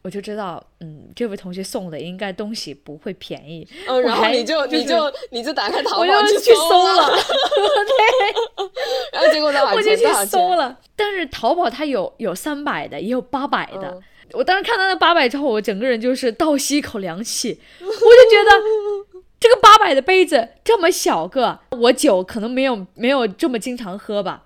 [0.03, 3.65] 我就知道，嗯，这位同学送的应该东西不会便宜。
[3.87, 8.67] 嗯，然后你就你就你就打开淘宝去搜了 对。
[9.13, 13.99] 然后结果呢，我就去搜了，但是淘宝它有有三百的，也有八百的。
[14.33, 17.59] 我当时看到那八百之后，我整个人就是倒吸一口凉气。
[17.79, 24.43] 我就觉得这个八百的杯子这么小个，我酒可能没有没有这么经常喝吧。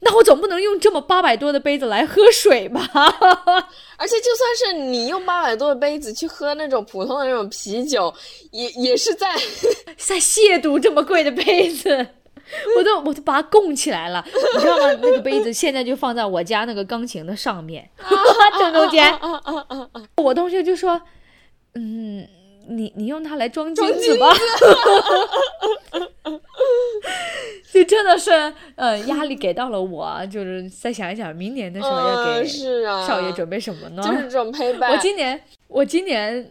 [0.00, 2.80] 那我总不能用这么八百多的杯子来喝水吧？
[3.96, 8.12] 而且就算是你用八百多的杯子去喝那种普通的那种啤酒，
[8.52, 9.34] 也也是在
[9.98, 12.06] 在亵渎这么贵的杯子。
[12.78, 14.84] 我都我都把它供起来了，你知道吗？
[15.02, 17.86] 那个杯子现在就放在我家那个钢琴的上面
[18.58, 19.12] 正中间。
[20.16, 20.98] 我同学就说
[21.74, 22.26] ：“嗯。”
[22.68, 24.32] 你你用它来装金子吧，
[27.72, 28.30] 就真的是，
[28.76, 32.46] 呃，压力给到了我，就是再想一想，明年的时候要给
[33.06, 34.02] 少爷准备什么呢？
[34.02, 34.92] 就是这种陪伴。
[34.92, 36.50] 我今年，我今年。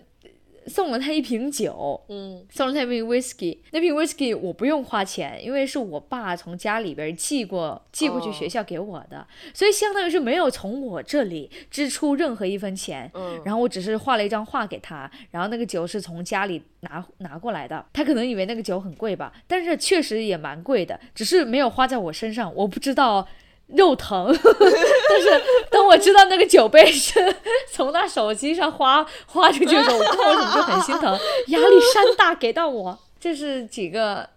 [0.68, 3.58] 送了他一瓶酒，嗯，送了他一瓶 whisky。
[3.72, 13.10] 那瓶 whisky 我不用花钱，因为是我爸从家里边寄过寄过去学校给我的，所以相当于是没有从我这里支出任何一分钱。
[13.14, 17.86] 嗯，然后我只是画了一张画给他，然后那个酒是从家里拿拿过来的。
[17.94, 22.54] 他可能以为那个酒很贵吧，但是确实也蛮贵的，只是没有花在我身上。
[22.54, 23.28] 我不知道。
[23.68, 27.36] 肉疼， 但是当我知道那个酒杯是
[27.72, 31.12] 从他手机上花花出去的时候，我看我怎么就很心疼，
[31.48, 32.98] 压力山大给到我。
[33.20, 34.30] 这是几个，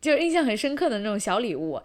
[0.00, 1.80] 就印象很深刻的那种小礼物。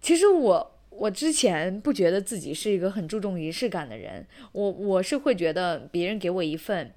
[0.00, 6.94] 其实我我之前不觉得自己是一个很注重仪式感的人，我我是会觉得别人给我一份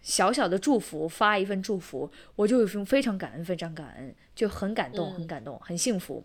[0.00, 6.24] 小小的祝福，发一份祝福，我就有非常感恩，非常感恩，就很感动，很感动，很幸福。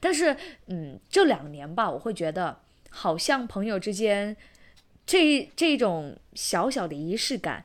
[0.00, 0.36] 但是，
[0.66, 2.60] 嗯，这两年吧，我会觉得
[2.90, 4.36] 好像朋友之间
[5.06, 7.64] 这这种小小的仪式感，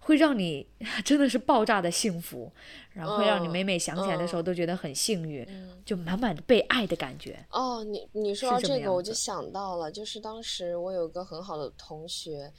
[0.00, 0.66] 会让你
[1.04, 2.52] 真的是爆炸的幸福，
[2.92, 5.46] 然后会让你每每想起来的时候都觉得很幸运，
[5.84, 7.44] 就满满的被爱的感觉。
[7.50, 12.52] 哦，你你说到这个，我就想到了，就是当时我有个很好的同学，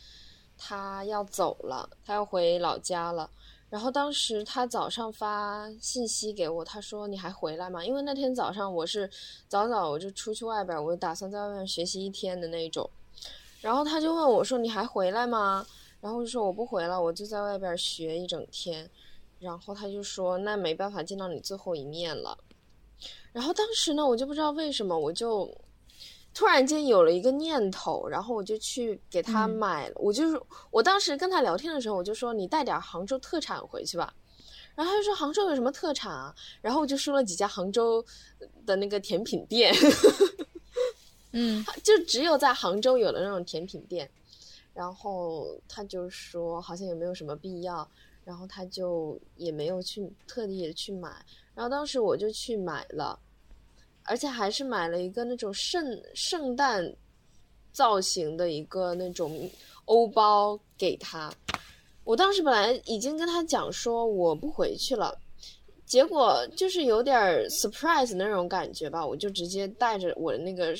[0.57, 3.29] 他要走了，他要回老家了。
[3.75, 7.83] 然后当时他早上发信息给我，他说你还回来吗？
[7.83, 9.09] 因为那天早上我是
[9.49, 12.89] 早早我就出去外边，我就打算在外面学习一天的那种。
[13.59, 15.67] 然后他就问我说你还回来吗？
[15.99, 18.89] 然后就说我不回了，我就在外边学一整天。
[19.39, 22.37] 然后他就说那没办法见到你最后一面了。
[23.33, 25.53] 然后当时呢，我就不知道为什么，我就
[26.35, 29.93] 突然间有了一个念头，然后我就去给他买了。
[29.95, 34.13] 我就是我当时跟他聊天的时候，我就说你带点杭州特产回去吧。
[34.75, 36.35] 然后他就说杭州有什么特产啊？
[36.61, 38.05] 然后我就说了几家杭州
[38.65, 39.73] 的那个甜品店，
[41.31, 44.11] 嗯，就只有在杭州有的那种甜品店。
[44.73, 47.89] 然后他就说好像也没有什么必要，
[48.25, 51.25] 然后他就也没有去特地的去买。
[51.53, 53.17] 然后当时我就去买了。
[54.05, 56.93] 而且还是买了一个那种圣圣诞
[57.71, 59.49] 造型的一个那种
[59.85, 61.33] 欧包给他。
[62.03, 65.17] 我当时本来已经跟他讲说我不回去了，
[65.87, 67.17] 结果就是有点
[67.49, 70.75] surprise 那种感觉吧，我就直接带着我的那个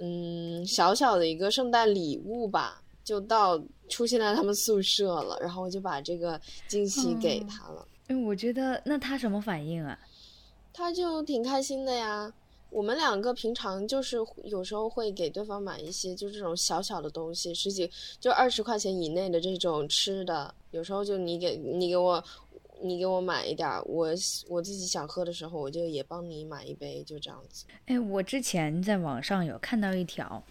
[0.00, 3.56] 嗯小小的一个圣诞礼物吧，就到
[3.88, 7.86] 出现在他们宿舍了，然后我就把这个惊喜给他了。
[8.08, 9.96] 嗯，我觉得那他什么反应啊？
[10.72, 12.32] 他就挺开心的呀。
[12.70, 20.54] 我们两个平常就是有时候会给对方买一些就这种小小的东西，十几就二十块钱以内的这种吃的。
[20.70, 22.22] 有时候就你给你给我，
[22.82, 24.08] 你给我买一点，我
[24.48, 27.64] 我自己想喝的时候，我就也帮你买一杯，就这样子。
[27.86, 30.44] 哎，我之前在网上有看到一条，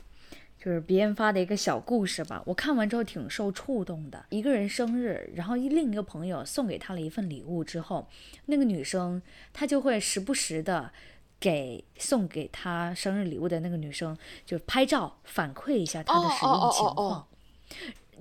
[0.58, 4.26] 就是别人发的一个小故事吧，我看完之后挺受触动的。
[4.32, 8.08] 一个人生日，然后另一个朋友送给他了一份礼物之后，
[8.48, 9.22] 那个女生
[9.54, 10.92] 她就会时不时的。
[11.40, 17.28] 给送给他生日礼物的那个女生，就拍照反馈一下她的使用情况，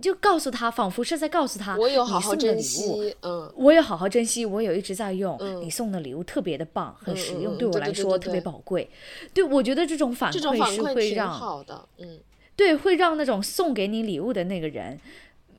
[0.02, 8.90] 就告诉她，仿佛是在告诉她，我有好好珍惜，嗯，我有好好珍惜，我有一直在用，你送的礼物特别的棒，很实用，对我来说特别宝贵。
[9.32, 12.20] 对，我觉得这种反馈是会让好的，嗯，
[12.54, 15.00] 对，会让那种送给你礼物的那个人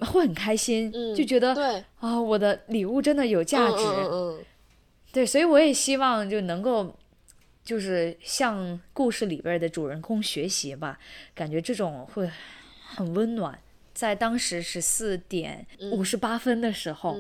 [0.02, 1.84] 会很开心，就觉得对。
[2.02, 4.38] 啊，我的礼物真的有价值，嗯，
[5.12, 6.94] 对，所以我也希望就能够。
[7.68, 10.98] 就是向故事里边的主人公学习吧，
[11.36, 12.26] 感觉这种会
[12.96, 13.60] 很温暖。
[13.94, 17.18] 在当时十四点五十八分的时候，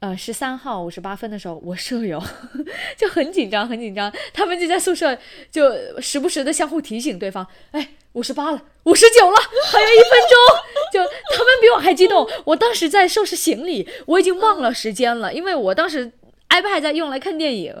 [0.00, 2.18] 呃，十三号五十八分的时候，我舍友
[2.96, 5.18] 就很紧张，很紧张，他们就在宿舍
[5.50, 9.36] 就时不时的相互提醒对方：“哎，五十八了，五十九了，
[9.70, 10.36] 还有一分钟。
[10.94, 11.00] ”就
[11.36, 12.26] 他们比我还激动。
[12.46, 16.10] 我当时在收拾行李，我已经忘了时间了，因为我当时。
[16.48, 17.74] iPad 在用来看电影，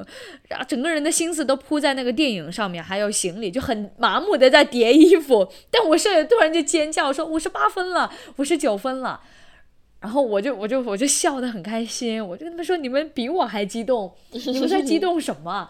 [0.48, 5.48] 然后整个人的心思都扑在那个电影上面，还有行李，就很麻木的在叠衣服。
[5.70, 9.20] 但我舍友突然就尖叫说：“五十八分了，五十九分了。”
[10.00, 15.68] 然后我就我就我就笑得很开心，我就跟他们说：“你们比我还激动，你们在激动什么？”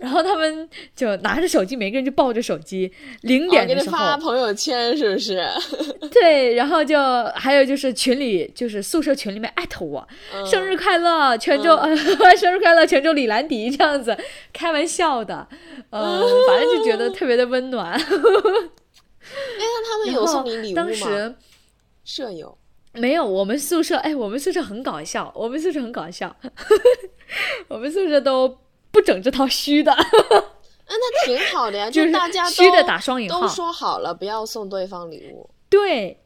[0.00, 2.90] 然后他们就拿着手机，每个人就抱着手机。
[3.20, 5.46] 零点的时候发朋友圈是不是？
[6.10, 6.98] 对，然后就
[7.34, 10.08] 还有就是群里，就是宿舍群里面艾特我，
[10.46, 11.76] 生日快乐，泉州，
[12.38, 14.16] 生日快乐，泉州李兰迪这样子，
[14.54, 15.46] 开玩笑的，
[15.90, 17.92] 嗯， 反正就觉得特别的温暖。
[17.92, 18.00] 哎，
[19.58, 20.82] 那他们有送你礼物吗？
[20.82, 21.34] 当时
[22.04, 22.56] 舍友
[22.94, 26.34] 没有，我们宿舍，哎，我们宿舍很搞笑，我们宿舍很搞笑，
[27.68, 28.56] 我们宿舍都。
[28.92, 29.98] 不整这套虚的，嗯，
[30.88, 35.48] 那挺好的呀， 就是大家虚的打双引号，都说好了不要送对方礼物。
[35.68, 36.18] 对，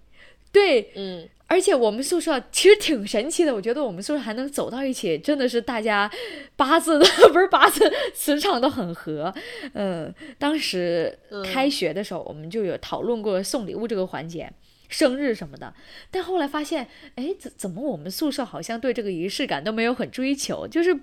[0.50, 6.10] 对，嗯，而且我们宿舍其实挺神奇的，我觉得我们宿舍还能走到一起，真的是大家
[6.56, 9.32] 八字的 不是八字，磁场都很合。
[9.74, 11.18] 嗯，当时
[11.52, 14.50] 开学的时候，我们就有讨论过送礼物这个环节，
[14.88, 15.74] 生日什么的。
[16.10, 20.98] 但后来发现，哎，怎怎么我们宿舍好像对这个仪式感都没有很追求，就是。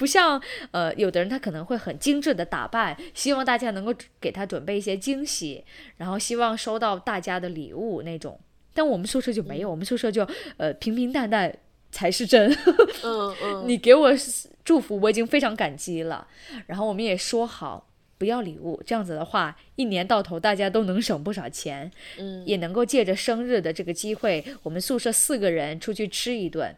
[0.00, 5.62] 不像呃，有的人他可能会很精致的打扮，希望大家能够给他准备一些惊喜，
[5.98, 8.40] 然后希望收到大家的礼物那种。
[8.72, 11.54] 但我们宿舍就没有，我们宿舍就呃平平淡淡
[11.92, 12.50] 才是真。
[13.04, 14.10] 嗯嗯，你给我
[14.64, 16.26] 祝福，我已经非常感激了。
[16.66, 17.86] 然后我们也说好
[18.16, 21.90] 不要礼物，这样子的话，一年到头大家都能省不少钱。
[22.18, 26.74] 嗯，也能够借着生日的这个机会，我们宿舍四个人出去吃一顿，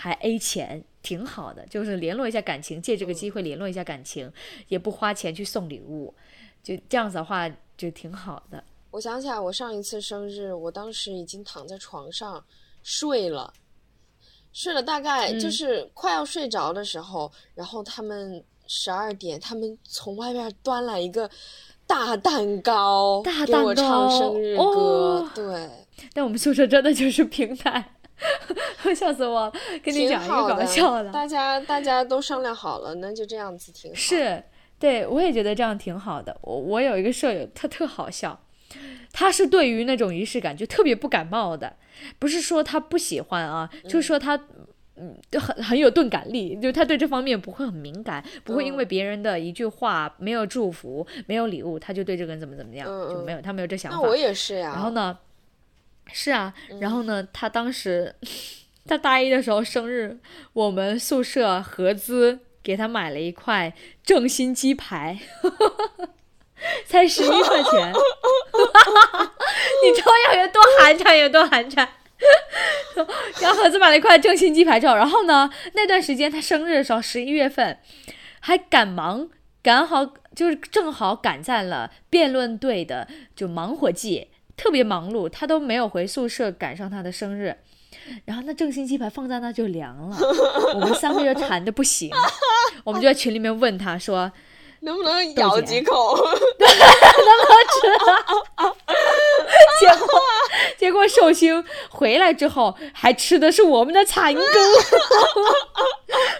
[0.00, 0.82] 还 A 钱。
[1.02, 4.30] 挺好的，就是联络一下感情，借这个机会联络一下感情，
[4.68, 6.14] 也不花钱去送礼物，
[6.62, 8.62] 就这样子的话就挺好的。
[8.90, 12.44] 我想起来，我上一次生日，我当时已经躺在床上
[12.82, 13.50] 睡了，
[14.52, 21.30] 睡了大概就是快要睡着的时候，然后他们十二点，他们从外面端来一个
[21.86, 25.70] 大蛋糕，大蛋糕唱生日歌，对。
[26.12, 27.94] 但我们宿舍真的就是平台。
[28.94, 29.52] 笑死我了！
[29.82, 33.96] 跟你讲一个搞笑的，大家大家都商量好了，那就这样子挺好。
[33.96, 34.42] 是，
[34.78, 36.36] 对我也觉得这样挺好的。
[36.42, 38.40] 我我有一个舍友，他特好笑，
[39.12, 41.76] 他是对于那种仪式感就特别不感冒的，
[42.18, 44.40] 不是说他不喜欢啊，就是说他。
[45.02, 53.96] 嗯，就很很有钝感力，就他对这方面不会很敏感，不会因为嗯别人的一句话没有祝福、没有礼物，他就对这个人怎么怎么样，就没有他没有这想法。
[53.96, 54.72] 那我也是呀。
[54.74, 55.16] 然后呢，
[56.12, 58.14] 是啊，然嗯后呢，他当时
[58.86, 60.18] 他大一的时候生日，
[60.52, 63.72] 我们宿舍合资给他买了一块
[64.04, 65.18] 正新鸡排，
[66.86, 67.92] 才十一块钱，
[69.84, 71.86] 你知道要有多寒碜有多寒碜。
[73.40, 77.78] 然后合资买了一块正新鸡排之后，然后呢，那段时间他生日的时候，十一月份，
[78.40, 79.30] 还赶忙
[79.62, 80.04] 赶好，
[80.36, 84.28] 就是正好赶在了辩论队的就忙活季，
[84.60, 87.56] 特别忙碌，他都没有回宿舍赶上他的生日。
[88.26, 90.16] 然后那正新鸡排放在那就凉了，
[90.74, 92.10] 我们三个就馋的不行，
[92.84, 94.30] 我们就在群里面问他说，
[94.82, 96.16] 能不能咬几口？
[96.16, 96.74] 能不
[97.48, 97.80] 能吃
[99.80, 100.08] 结果
[100.78, 104.42] 结果寿星回来之后还吃的是我们的残羹，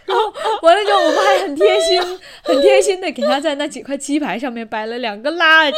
[0.07, 0.33] 然后
[0.63, 2.01] 完了之后我们还很贴心，
[2.43, 5.77] 很贴心的给他在那几块鸡排上面摆了两个蜡烛，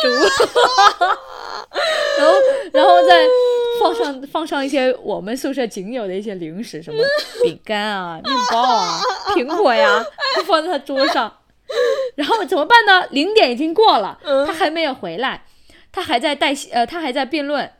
[2.19, 2.35] 然后
[2.73, 3.27] 然后再
[3.81, 6.99] 放上放上一些我们宿舍仅有的一些零食，什么
[7.43, 9.01] 饼干啊、面包啊、
[9.35, 10.05] 苹果呀，
[10.37, 11.33] 都放在他桌上。
[12.17, 13.07] 然后怎么办呢？
[13.11, 15.45] 零点已经过了，他还没有回来，
[15.91, 17.73] 他还在带呃，他还在辩论。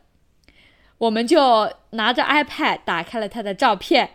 [0.97, 4.09] 我们就拿着 iPad 打开了他的照片，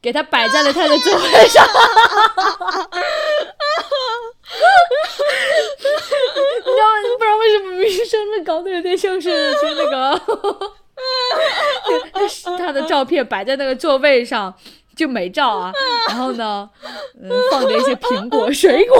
[0.00, 1.66] 给他摆在了他的座位上。
[6.14, 6.92] 你知道吗？
[7.18, 10.20] 不知道为什么明明生日搞得有点像是就那个，
[12.12, 14.54] 他 他的照片摆在那个座位上。
[14.96, 15.72] 就美照啊，
[16.08, 16.68] 然后呢，
[17.22, 18.96] 嗯，放着一些苹果、水果，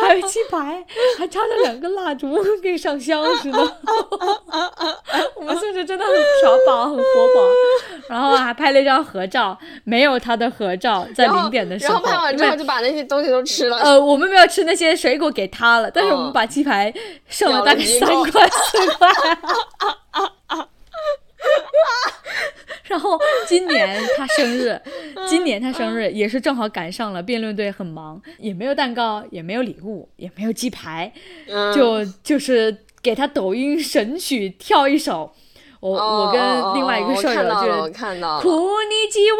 [0.00, 0.84] 还有鸡排，
[1.18, 3.58] 还插着两个蜡烛，跟上香似的。
[5.36, 7.40] 我们宿舍真的很耍宝，很活宝。
[8.08, 13.78] 然后还拍了一张合照，没有他的合照，在零点的时候，然后拍完之后就把那些东西都吃了。
[13.78, 16.92] 呃，我们没有吃那些水果给他了，但是我们哦把鸡排
[17.28, 19.08] 剩了大概三块四块。
[22.84, 24.80] 然后今年他生日，
[25.28, 31.12] 今年他生日也是正好赶上了辩论队很忙，也没有蛋糕，也没有礼物，也没有鸡排，
[31.48, 35.32] 嗯就就是给他抖音神曲跳一首。
[35.78, 36.40] 我我跟
[36.74, 38.42] 另外一个舍友就是看到了。
[38.42, 38.50] 库
[38.82, 39.38] 尼基哇。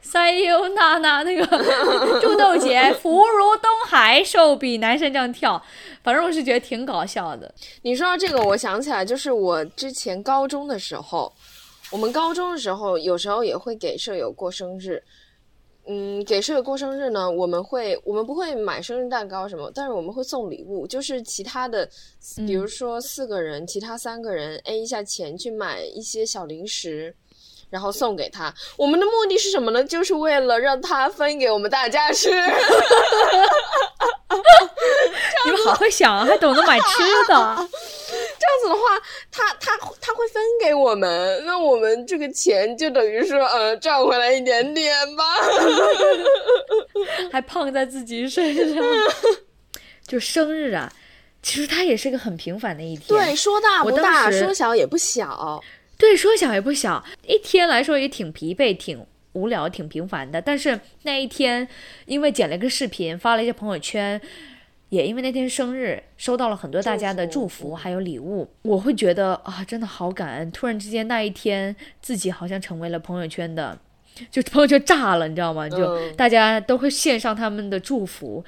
[0.00, 1.44] 塞尤娜娜那个
[2.20, 5.60] 祝豆姐福如东海，寿比南山这样跳，
[6.04, 7.52] 反正我是觉得挺搞笑的。
[7.82, 11.32] 你说到这个，我想起来，就是我之前高中的时候，
[11.90, 15.02] 我们高中的时候有时候也会给舍友过生日。
[15.86, 21.86] 嗯，给舍友过生日呢，我们会我们不会买生日蛋糕什么，但是我们会送礼物，就是其他的，
[22.46, 27.14] 比如说四个人，其他三个人 A 一下钱去买一些小零食。
[27.74, 29.82] 然后送给他，我们的目的是什么呢？
[29.82, 32.30] 就是为了让他分给我们大家吃。
[35.44, 37.34] 你们好会想啊，还懂得买吃的。
[38.38, 38.80] 这样子的话，
[39.32, 45.24] 他他他会分给我们，那我们这个钱就等于说，呃，赚回来一点点吧。
[47.32, 48.84] 还胖在自己身上。
[50.06, 50.92] 就生日啊，
[51.42, 53.08] 其实它也是个很平凡的一天。
[53.08, 55.60] 对，说大不大，说小也不小。
[55.96, 60.40] 对，说小也不小，一天来说也挺疲惫，挺无聊，挺平凡的。
[60.40, 61.66] 但是那一天，
[62.06, 64.20] 因为剪了个视频，发了一些朋友圈，
[64.88, 70.50] 也因为那天生日，收到了很多大家的祝祝福，还有礼物，我会觉得啊，真的好感恩。
[70.50, 73.78] 突然之间那一天，自己好像成为了朋友圈的，
[74.30, 75.68] 就朋友圈炸了，你知道吗？
[75.68, 78.44] 就嗯大家都会献上他们的祝福。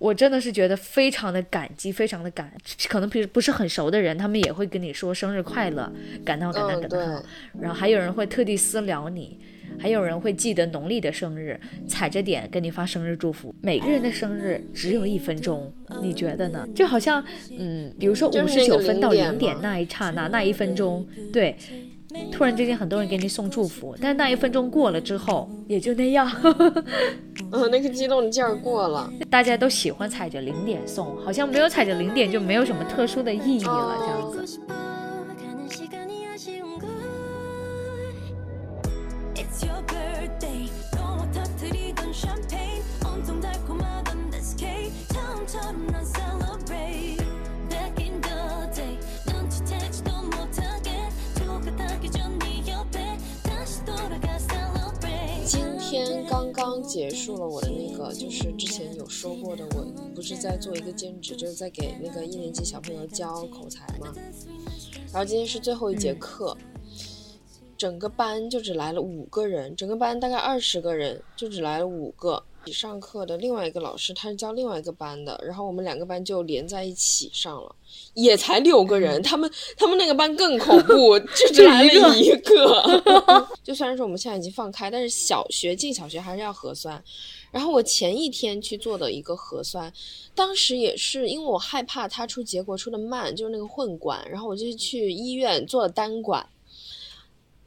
[0.00, 2.50] 我真的是觉得非常的感激，非常的感，
[2.88, 5.92] 可能平时不是很熟的人，他们也会跟你说生日快乐，
[6.24, 7.22] 感到感到感到好。
[7.60, 9.38] 然后还有人会特地私聊你，
[9.78, 13.54] 还有人会记得农历的生日，踩着点跟你发生日祝福。
[13.60, 15.70] 每个人的生日只有一分钟，
[16.00, 16.66] 你觉得呢？
[16.74, 21.54] 就好像，嗯，比如说五十九分到零点那一刹那，那一分钟，对。
[22.32, 26.30] 突然之间，很多人给你送祝福，但是那一分钟过了之后，也就那样。
[27.52, 29.10] 嗯， 那个激动的劲儿过了。
[29.30, 34.60] 大家都喜欢踩着零点送，好像没有踩着零点就没有什么特殊的意义了，这样子。
[39.86, 40.59] 가
[56.60, 64.12] 刚刚结束了我的那个，就是之前有说过的，我不是在做一个兼职，就是在给那个一年级小朋友教口才嘛。
[65.10, 66.54] 然后今天是最后一节课，
[67.80, 72.42] 整个班就只来了五个人，整个班大概二十个人，就只来了五个。
[72.66, 77.74] 上课的另外一个老师他是教另外一个班的，然后我们两个班就连在一起上了，
[78.12, 83.48] 也才六个人， 他们他们那个班更恐怖，就只来了一个。
[83.64, 87.02] 就虽然说我们现在已经放开，但是小学进小学还是要核酸。
[87.50, 89.90] 然后我前一天去做的一个核酸，
[90.34, 96.46] 当时也是因为我害怕他出结果出的慢，就是那个混管，然后我就去医院做了单管。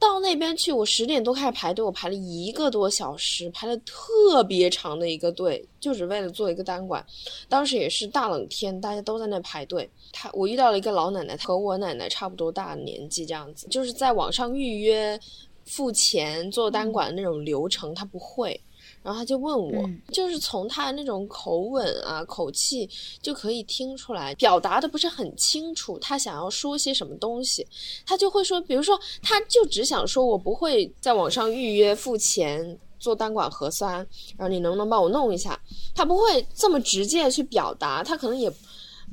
[0.04, 7.04] 到那边去，我十点多开始排队，我排了一个多小时，排了特别长的一个队，就只为了做一个单管。
[7.48, 9.88] 当时也是大冷天，大家都在那排队。
[10.12, 15.18] 他我遇到了一个老奶奶，和我奶奶差不多大年纪，这样子，就是在网上预约、
[15.64, 18.60] 付钱做单管的那种流程，她不会。
[19.04, 22.88] 然后他就问我，嗯就是从他的那种口吻啊、口气
[23.20, 27.66] 就可以听出来，表达的不是很清楚，他想要说些什么东西，
[28.06, 33.96] 他就会说，比如说，他就只想说我不会在网上预约付钱做单管核酸，
[34.38, 35.60] 然后你能不能帮我弄一下？
[35.94, 38.50] 他不会这么直接去表达，他可能也。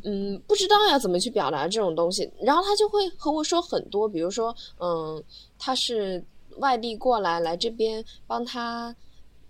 [0.03, 5.21] 嗯，不知道要怎么去表达这种东西，然后他就会和我说很多，比如说，嗯，
[5.59, 6.23] 他是
[6.57, 8.95] 外地过来来这边帮他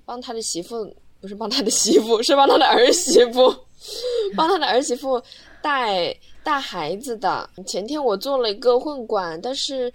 [0.06, 0.90] 帮他的媳妇，
[1.20, 3.54] 不是帮他的媳妇，是帮他的儿媳妇，
[4.36, 5.22] 帮他的儿媳妇
[5.62, 7.50] 带带孩子的。
[7.66, 9.92] 前天我做了一个混管，但是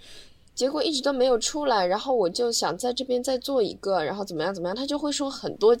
[0.55, 5.75] 结果一直都没有出来，然后我就想在这边再做一个，然后怎么样怎么样，他就会说很多，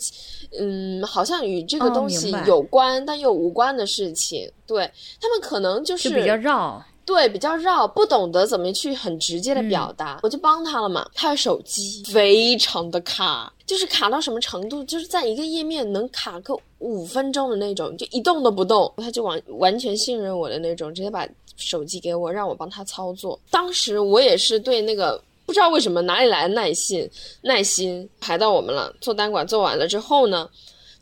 [0.59, 4.51] 嗯，好像与这个哦东西有关、但又无关的事情。
[4.65, 4.89] 对
[5.21, 6.83] 他们可能就是就比较绕。
[7.07, 11.09] 对，比较绕，不懂得怎么去很直接的表达，我就帮他了嘛。
[11.15, 18.93] 他的手机非常的卡，就是卡到什么程度，就是在一个页面能卡个五分钟的那种，就一动都不动。
[18.97, 23.39] 他就完完全信任我的那种，直接把手机给我，让我帮他操作。
[23.49, 25.19] 当时我也是对那个。
[25.45, 28.93] 不知道为什么哪里来的耐心，耐心排到我们了。
[28.99, 30.45] 做单管做完了之后呢，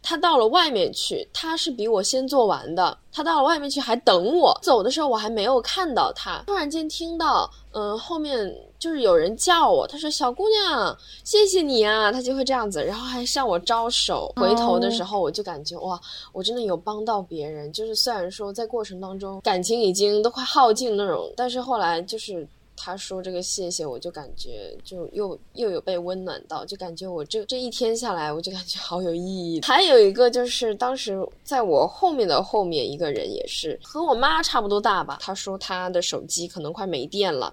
[0.07, 2.95] 他到了外面去，他是比我先做完的。
[3.11, 6.43] 他到了外面去还等我，走的时候我还没有看到他。
[6.45, 14.31] 突然间听到，嗯、后面就是有人叫我，他说：“小姑娘，谢谢你啊。”他就会这样子，然后还向我招手。
[14.35, 15.99] 回头的时候，我就感觉哇，
[16.31, 17.73] 我真的有帮到别人。
[17.73, 22.47] 就是虽然说在过程当中感情已经都快耗尽那种，但是后来就是。
[22.85, 29.59] 他说这个谢谢，我就感觉就又又有被温暖到，就感觉我这这一天下来，我就感觉好有意义。
[29.63, 37.51] 还有一个就是当时在我后面的后面一个人也是和我妈差不多大吧，他说他的手机可能快没电了。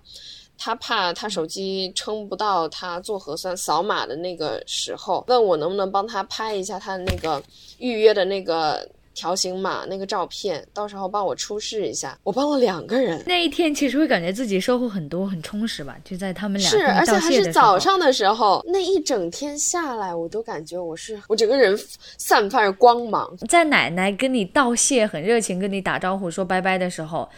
[0.58, 7.42] 他怕他手机撑不到他做核酸扫码的那个时候，问我能不能帮他拍一下他的那个
[7.78, 12.18] 预约的那个条形码那个照片，到时候帮我出示一下。
[12.22, 15.96] 我帮了两个人，那一天其实会感觉自己收获很多，很充实吧？
[16.04, 21.78] 就在他们俩是，而且还是早上的时候，那一整天下来，我都感觉我是我整个人
[22.18, 23.36] 散发着光芒。
[23.48, 27.28] 在奶奶跟你道谢、很热情跟你打招呼、说拜拜的时候，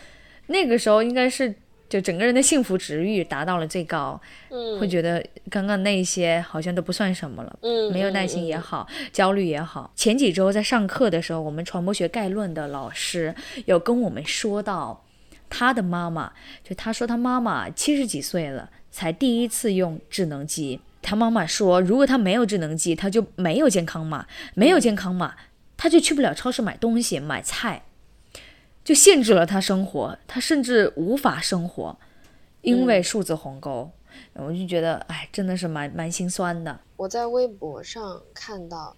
[0.46, 1.54] 那个时候应该是
[1.94, 4.20] 就整个人的幸福值域达到了最高，
[4.50, 7.56] 嗯，会觉得刚刚那些好像都不算什么了。
[7.62, 9.92] 嗯没有耐心也好，焦虑也好。
[9.94, 13.32] 前几周在上课的时候，我们传播学概论的老师
[13.66, 15.04] 有跟我们说到，
[15.48, 16.32] 他的妈妈，
[16.64, 20.80] 就他说他妈妈七十几岁了，才第一次用智能机。
[21.00, 25.36] 他妈妈说，如果他没有智能机，他就没有健康码，没有健康码，
[25.76, 27.84] 他就去不了超市买东西、买菜，
[28.84, 31.96] 就限制了他生活，他甚至无法生活，
[32.60, 33.90] 因为数字鸿沟。
[34.34, 36.78] 我就觉得，哎，真的是蛮蛮心酸的。
[36.96, 38.94] 我在微博上看到，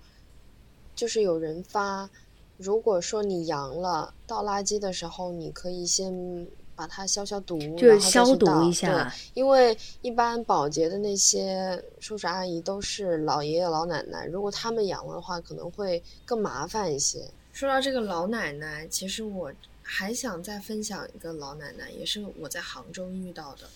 [0.95, 2.09] 就是有人发，
[2.57, 17.21] 如果说你阳了，倒垃圾的时候，你可以先把它消消毒，就是然后消毒一下，因为一般保洁的那些叔叔阿姨都是老爷爷老奶奶，如果他们阳了的话，可能会更麻烦一些。
[17.53, 19.51] 说到这个老奶奶，其实我
[19.89, 23.69] 还想再分享一个老奶奶，也是我在杭州遇到的，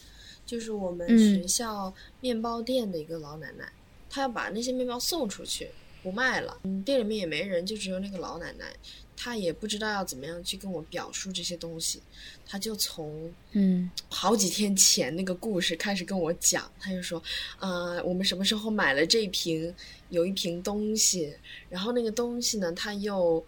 [0.44, 1.18] 就是我们嗯。
[1.40, 3.72] 学校面包店的一个老奶奶，
[4.10, 5.70] 她要把那些面包送出去，
[6.02, 8.74] 不卖了，嗯，店里面也没人，就只有那个老奶奶，
[9.16, 12.02] 她也不知道要怎么样去跟我表述这些东西，
[12.44, 13.88] 她就从嗯。
[14.08, 17.22] 好几天前那个故事开始跟我讲，她就说，
[17.60, 19.72] 呃，我们什么时候买了这瓶，
[20.08, 21.32] 有一瓶东西，
[21.68, 23.42] 然后那个东西呢，它又，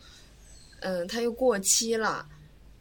[0.81, 2.27] 嗯、它又过期了，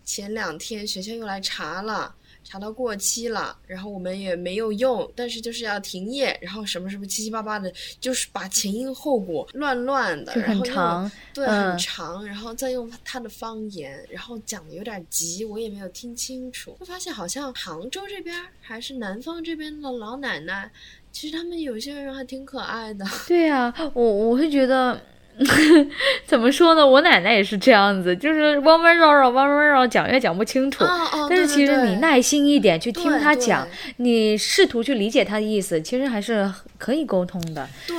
[0.03, 20.71] 前两天学校又来查了，查到过期了，然后我们也没有用，但是就是要停业，然后什么什么七七八八的，就是把前因后果乱乱的，就很然后长对，嗯很长，然后再用他的方言，然后讲的有点急，我也没有听清楚，就发现好像杭州这边儿还是南方这边的老奶奶，
[21.11, 23.05] 其实他们有些人还挺可爱的。
[23.27, 24.99] 对呀、我我会觉得。
[26.25, 26.85] 怎么说呢？
[26.85, 30.83] 我奶奶也是这样子，就是弯弯绕绕、弯弯绕讲，也讲不清楚。
[30.83, 33.67] 哦哦，但是其实你耐心一点去听对他讲，
[33.97, 37.67] 你试图去理解他的意思，其实还是可以沟通的。
[37.87, 37.95] 对。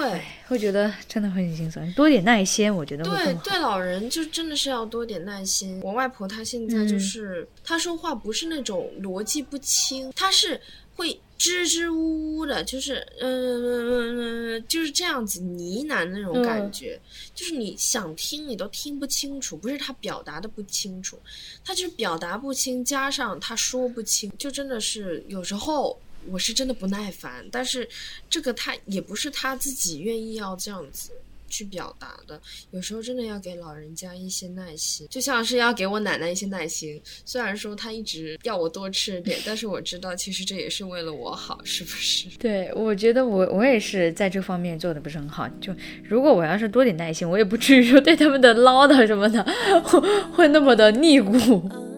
[0.49, 3.43] 会觉得真的会很心酸，多点耐心，我觉得会对更好。
[3.45, 5.81] 对，老人就真的是要多点耐心。
[5.83, 10.61] 我外婆她现在嗯就是，她说话不是那种逻辑不清，她是
[10.95, 17.01] 会支支吾吾的，就是嗯嗯嗯嗯，就是这样子呢喃那种感嗯觉，
[17.35, 21.19] 就是你想听你都听不清楚，不是他表达的不清楚，
[21.65, 25.99] 他就是表达不清，加上他说不清，就真的是有时候。
[26.29, 27.89] 我是真的不耐烦，但是
[28.31, 31.11] 这个他也不是他自己愿意要这样子
[31.53, 32.41] 去表达的，
[32.71, 37.01] 有时候真的要给老人家一些耐心，就像是要给我奶奶一些耐心。
[37.27, 42.27] 虽然说她一直要我多吃点，但是我知道其实这也是为了我好，是不是？
[42.39, 45.47] 对，我觉得我我也是在这方面做的不是很好。
[45.61, 49.45] 就如果我要是多点耐心，我也不至于说对他们的唠叨什么的
[49.85, 50.01] 会
[50.33, 51.92] 会那么的腻骨。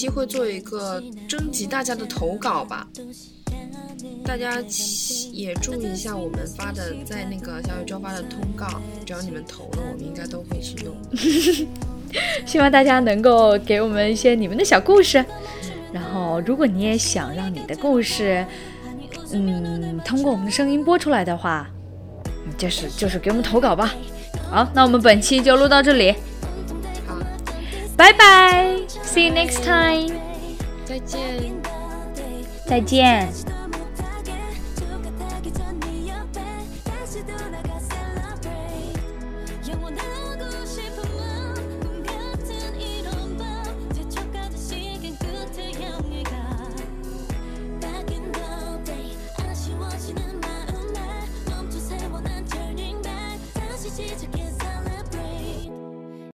[0.00, 0.98] 期会做一个
[1.28, 2.86] 征集大家的投稿吧，
[4.24, 4.58] 大家
[5.30, 8.66] 也注意一下我们发的在那个小宇宙发的通告，
[9.04, 10.96] 只要你们投了，我们应该都会去用。
[12.46, 15.22] 希望大家能够给我们一些你们的小故事。
[15.92, 18.42] 然后，如果你也想让你的故事，
[19.32, 21.68] 嗯，通过我们的声音播出来的话，
[22.46, 23.94] 嗯就是就是给我们投稿吧。
[24.50, 26.12] 好，那我们本期就录到这里，
[27.06, 27.18] 好，
[27.98, 28.79] 拜拜
[29.09, 30.19] ，See you next time，
[30.85, 31.53] 再见。
[32.65, 33.27] 再见。
[33.45, 33.48] 또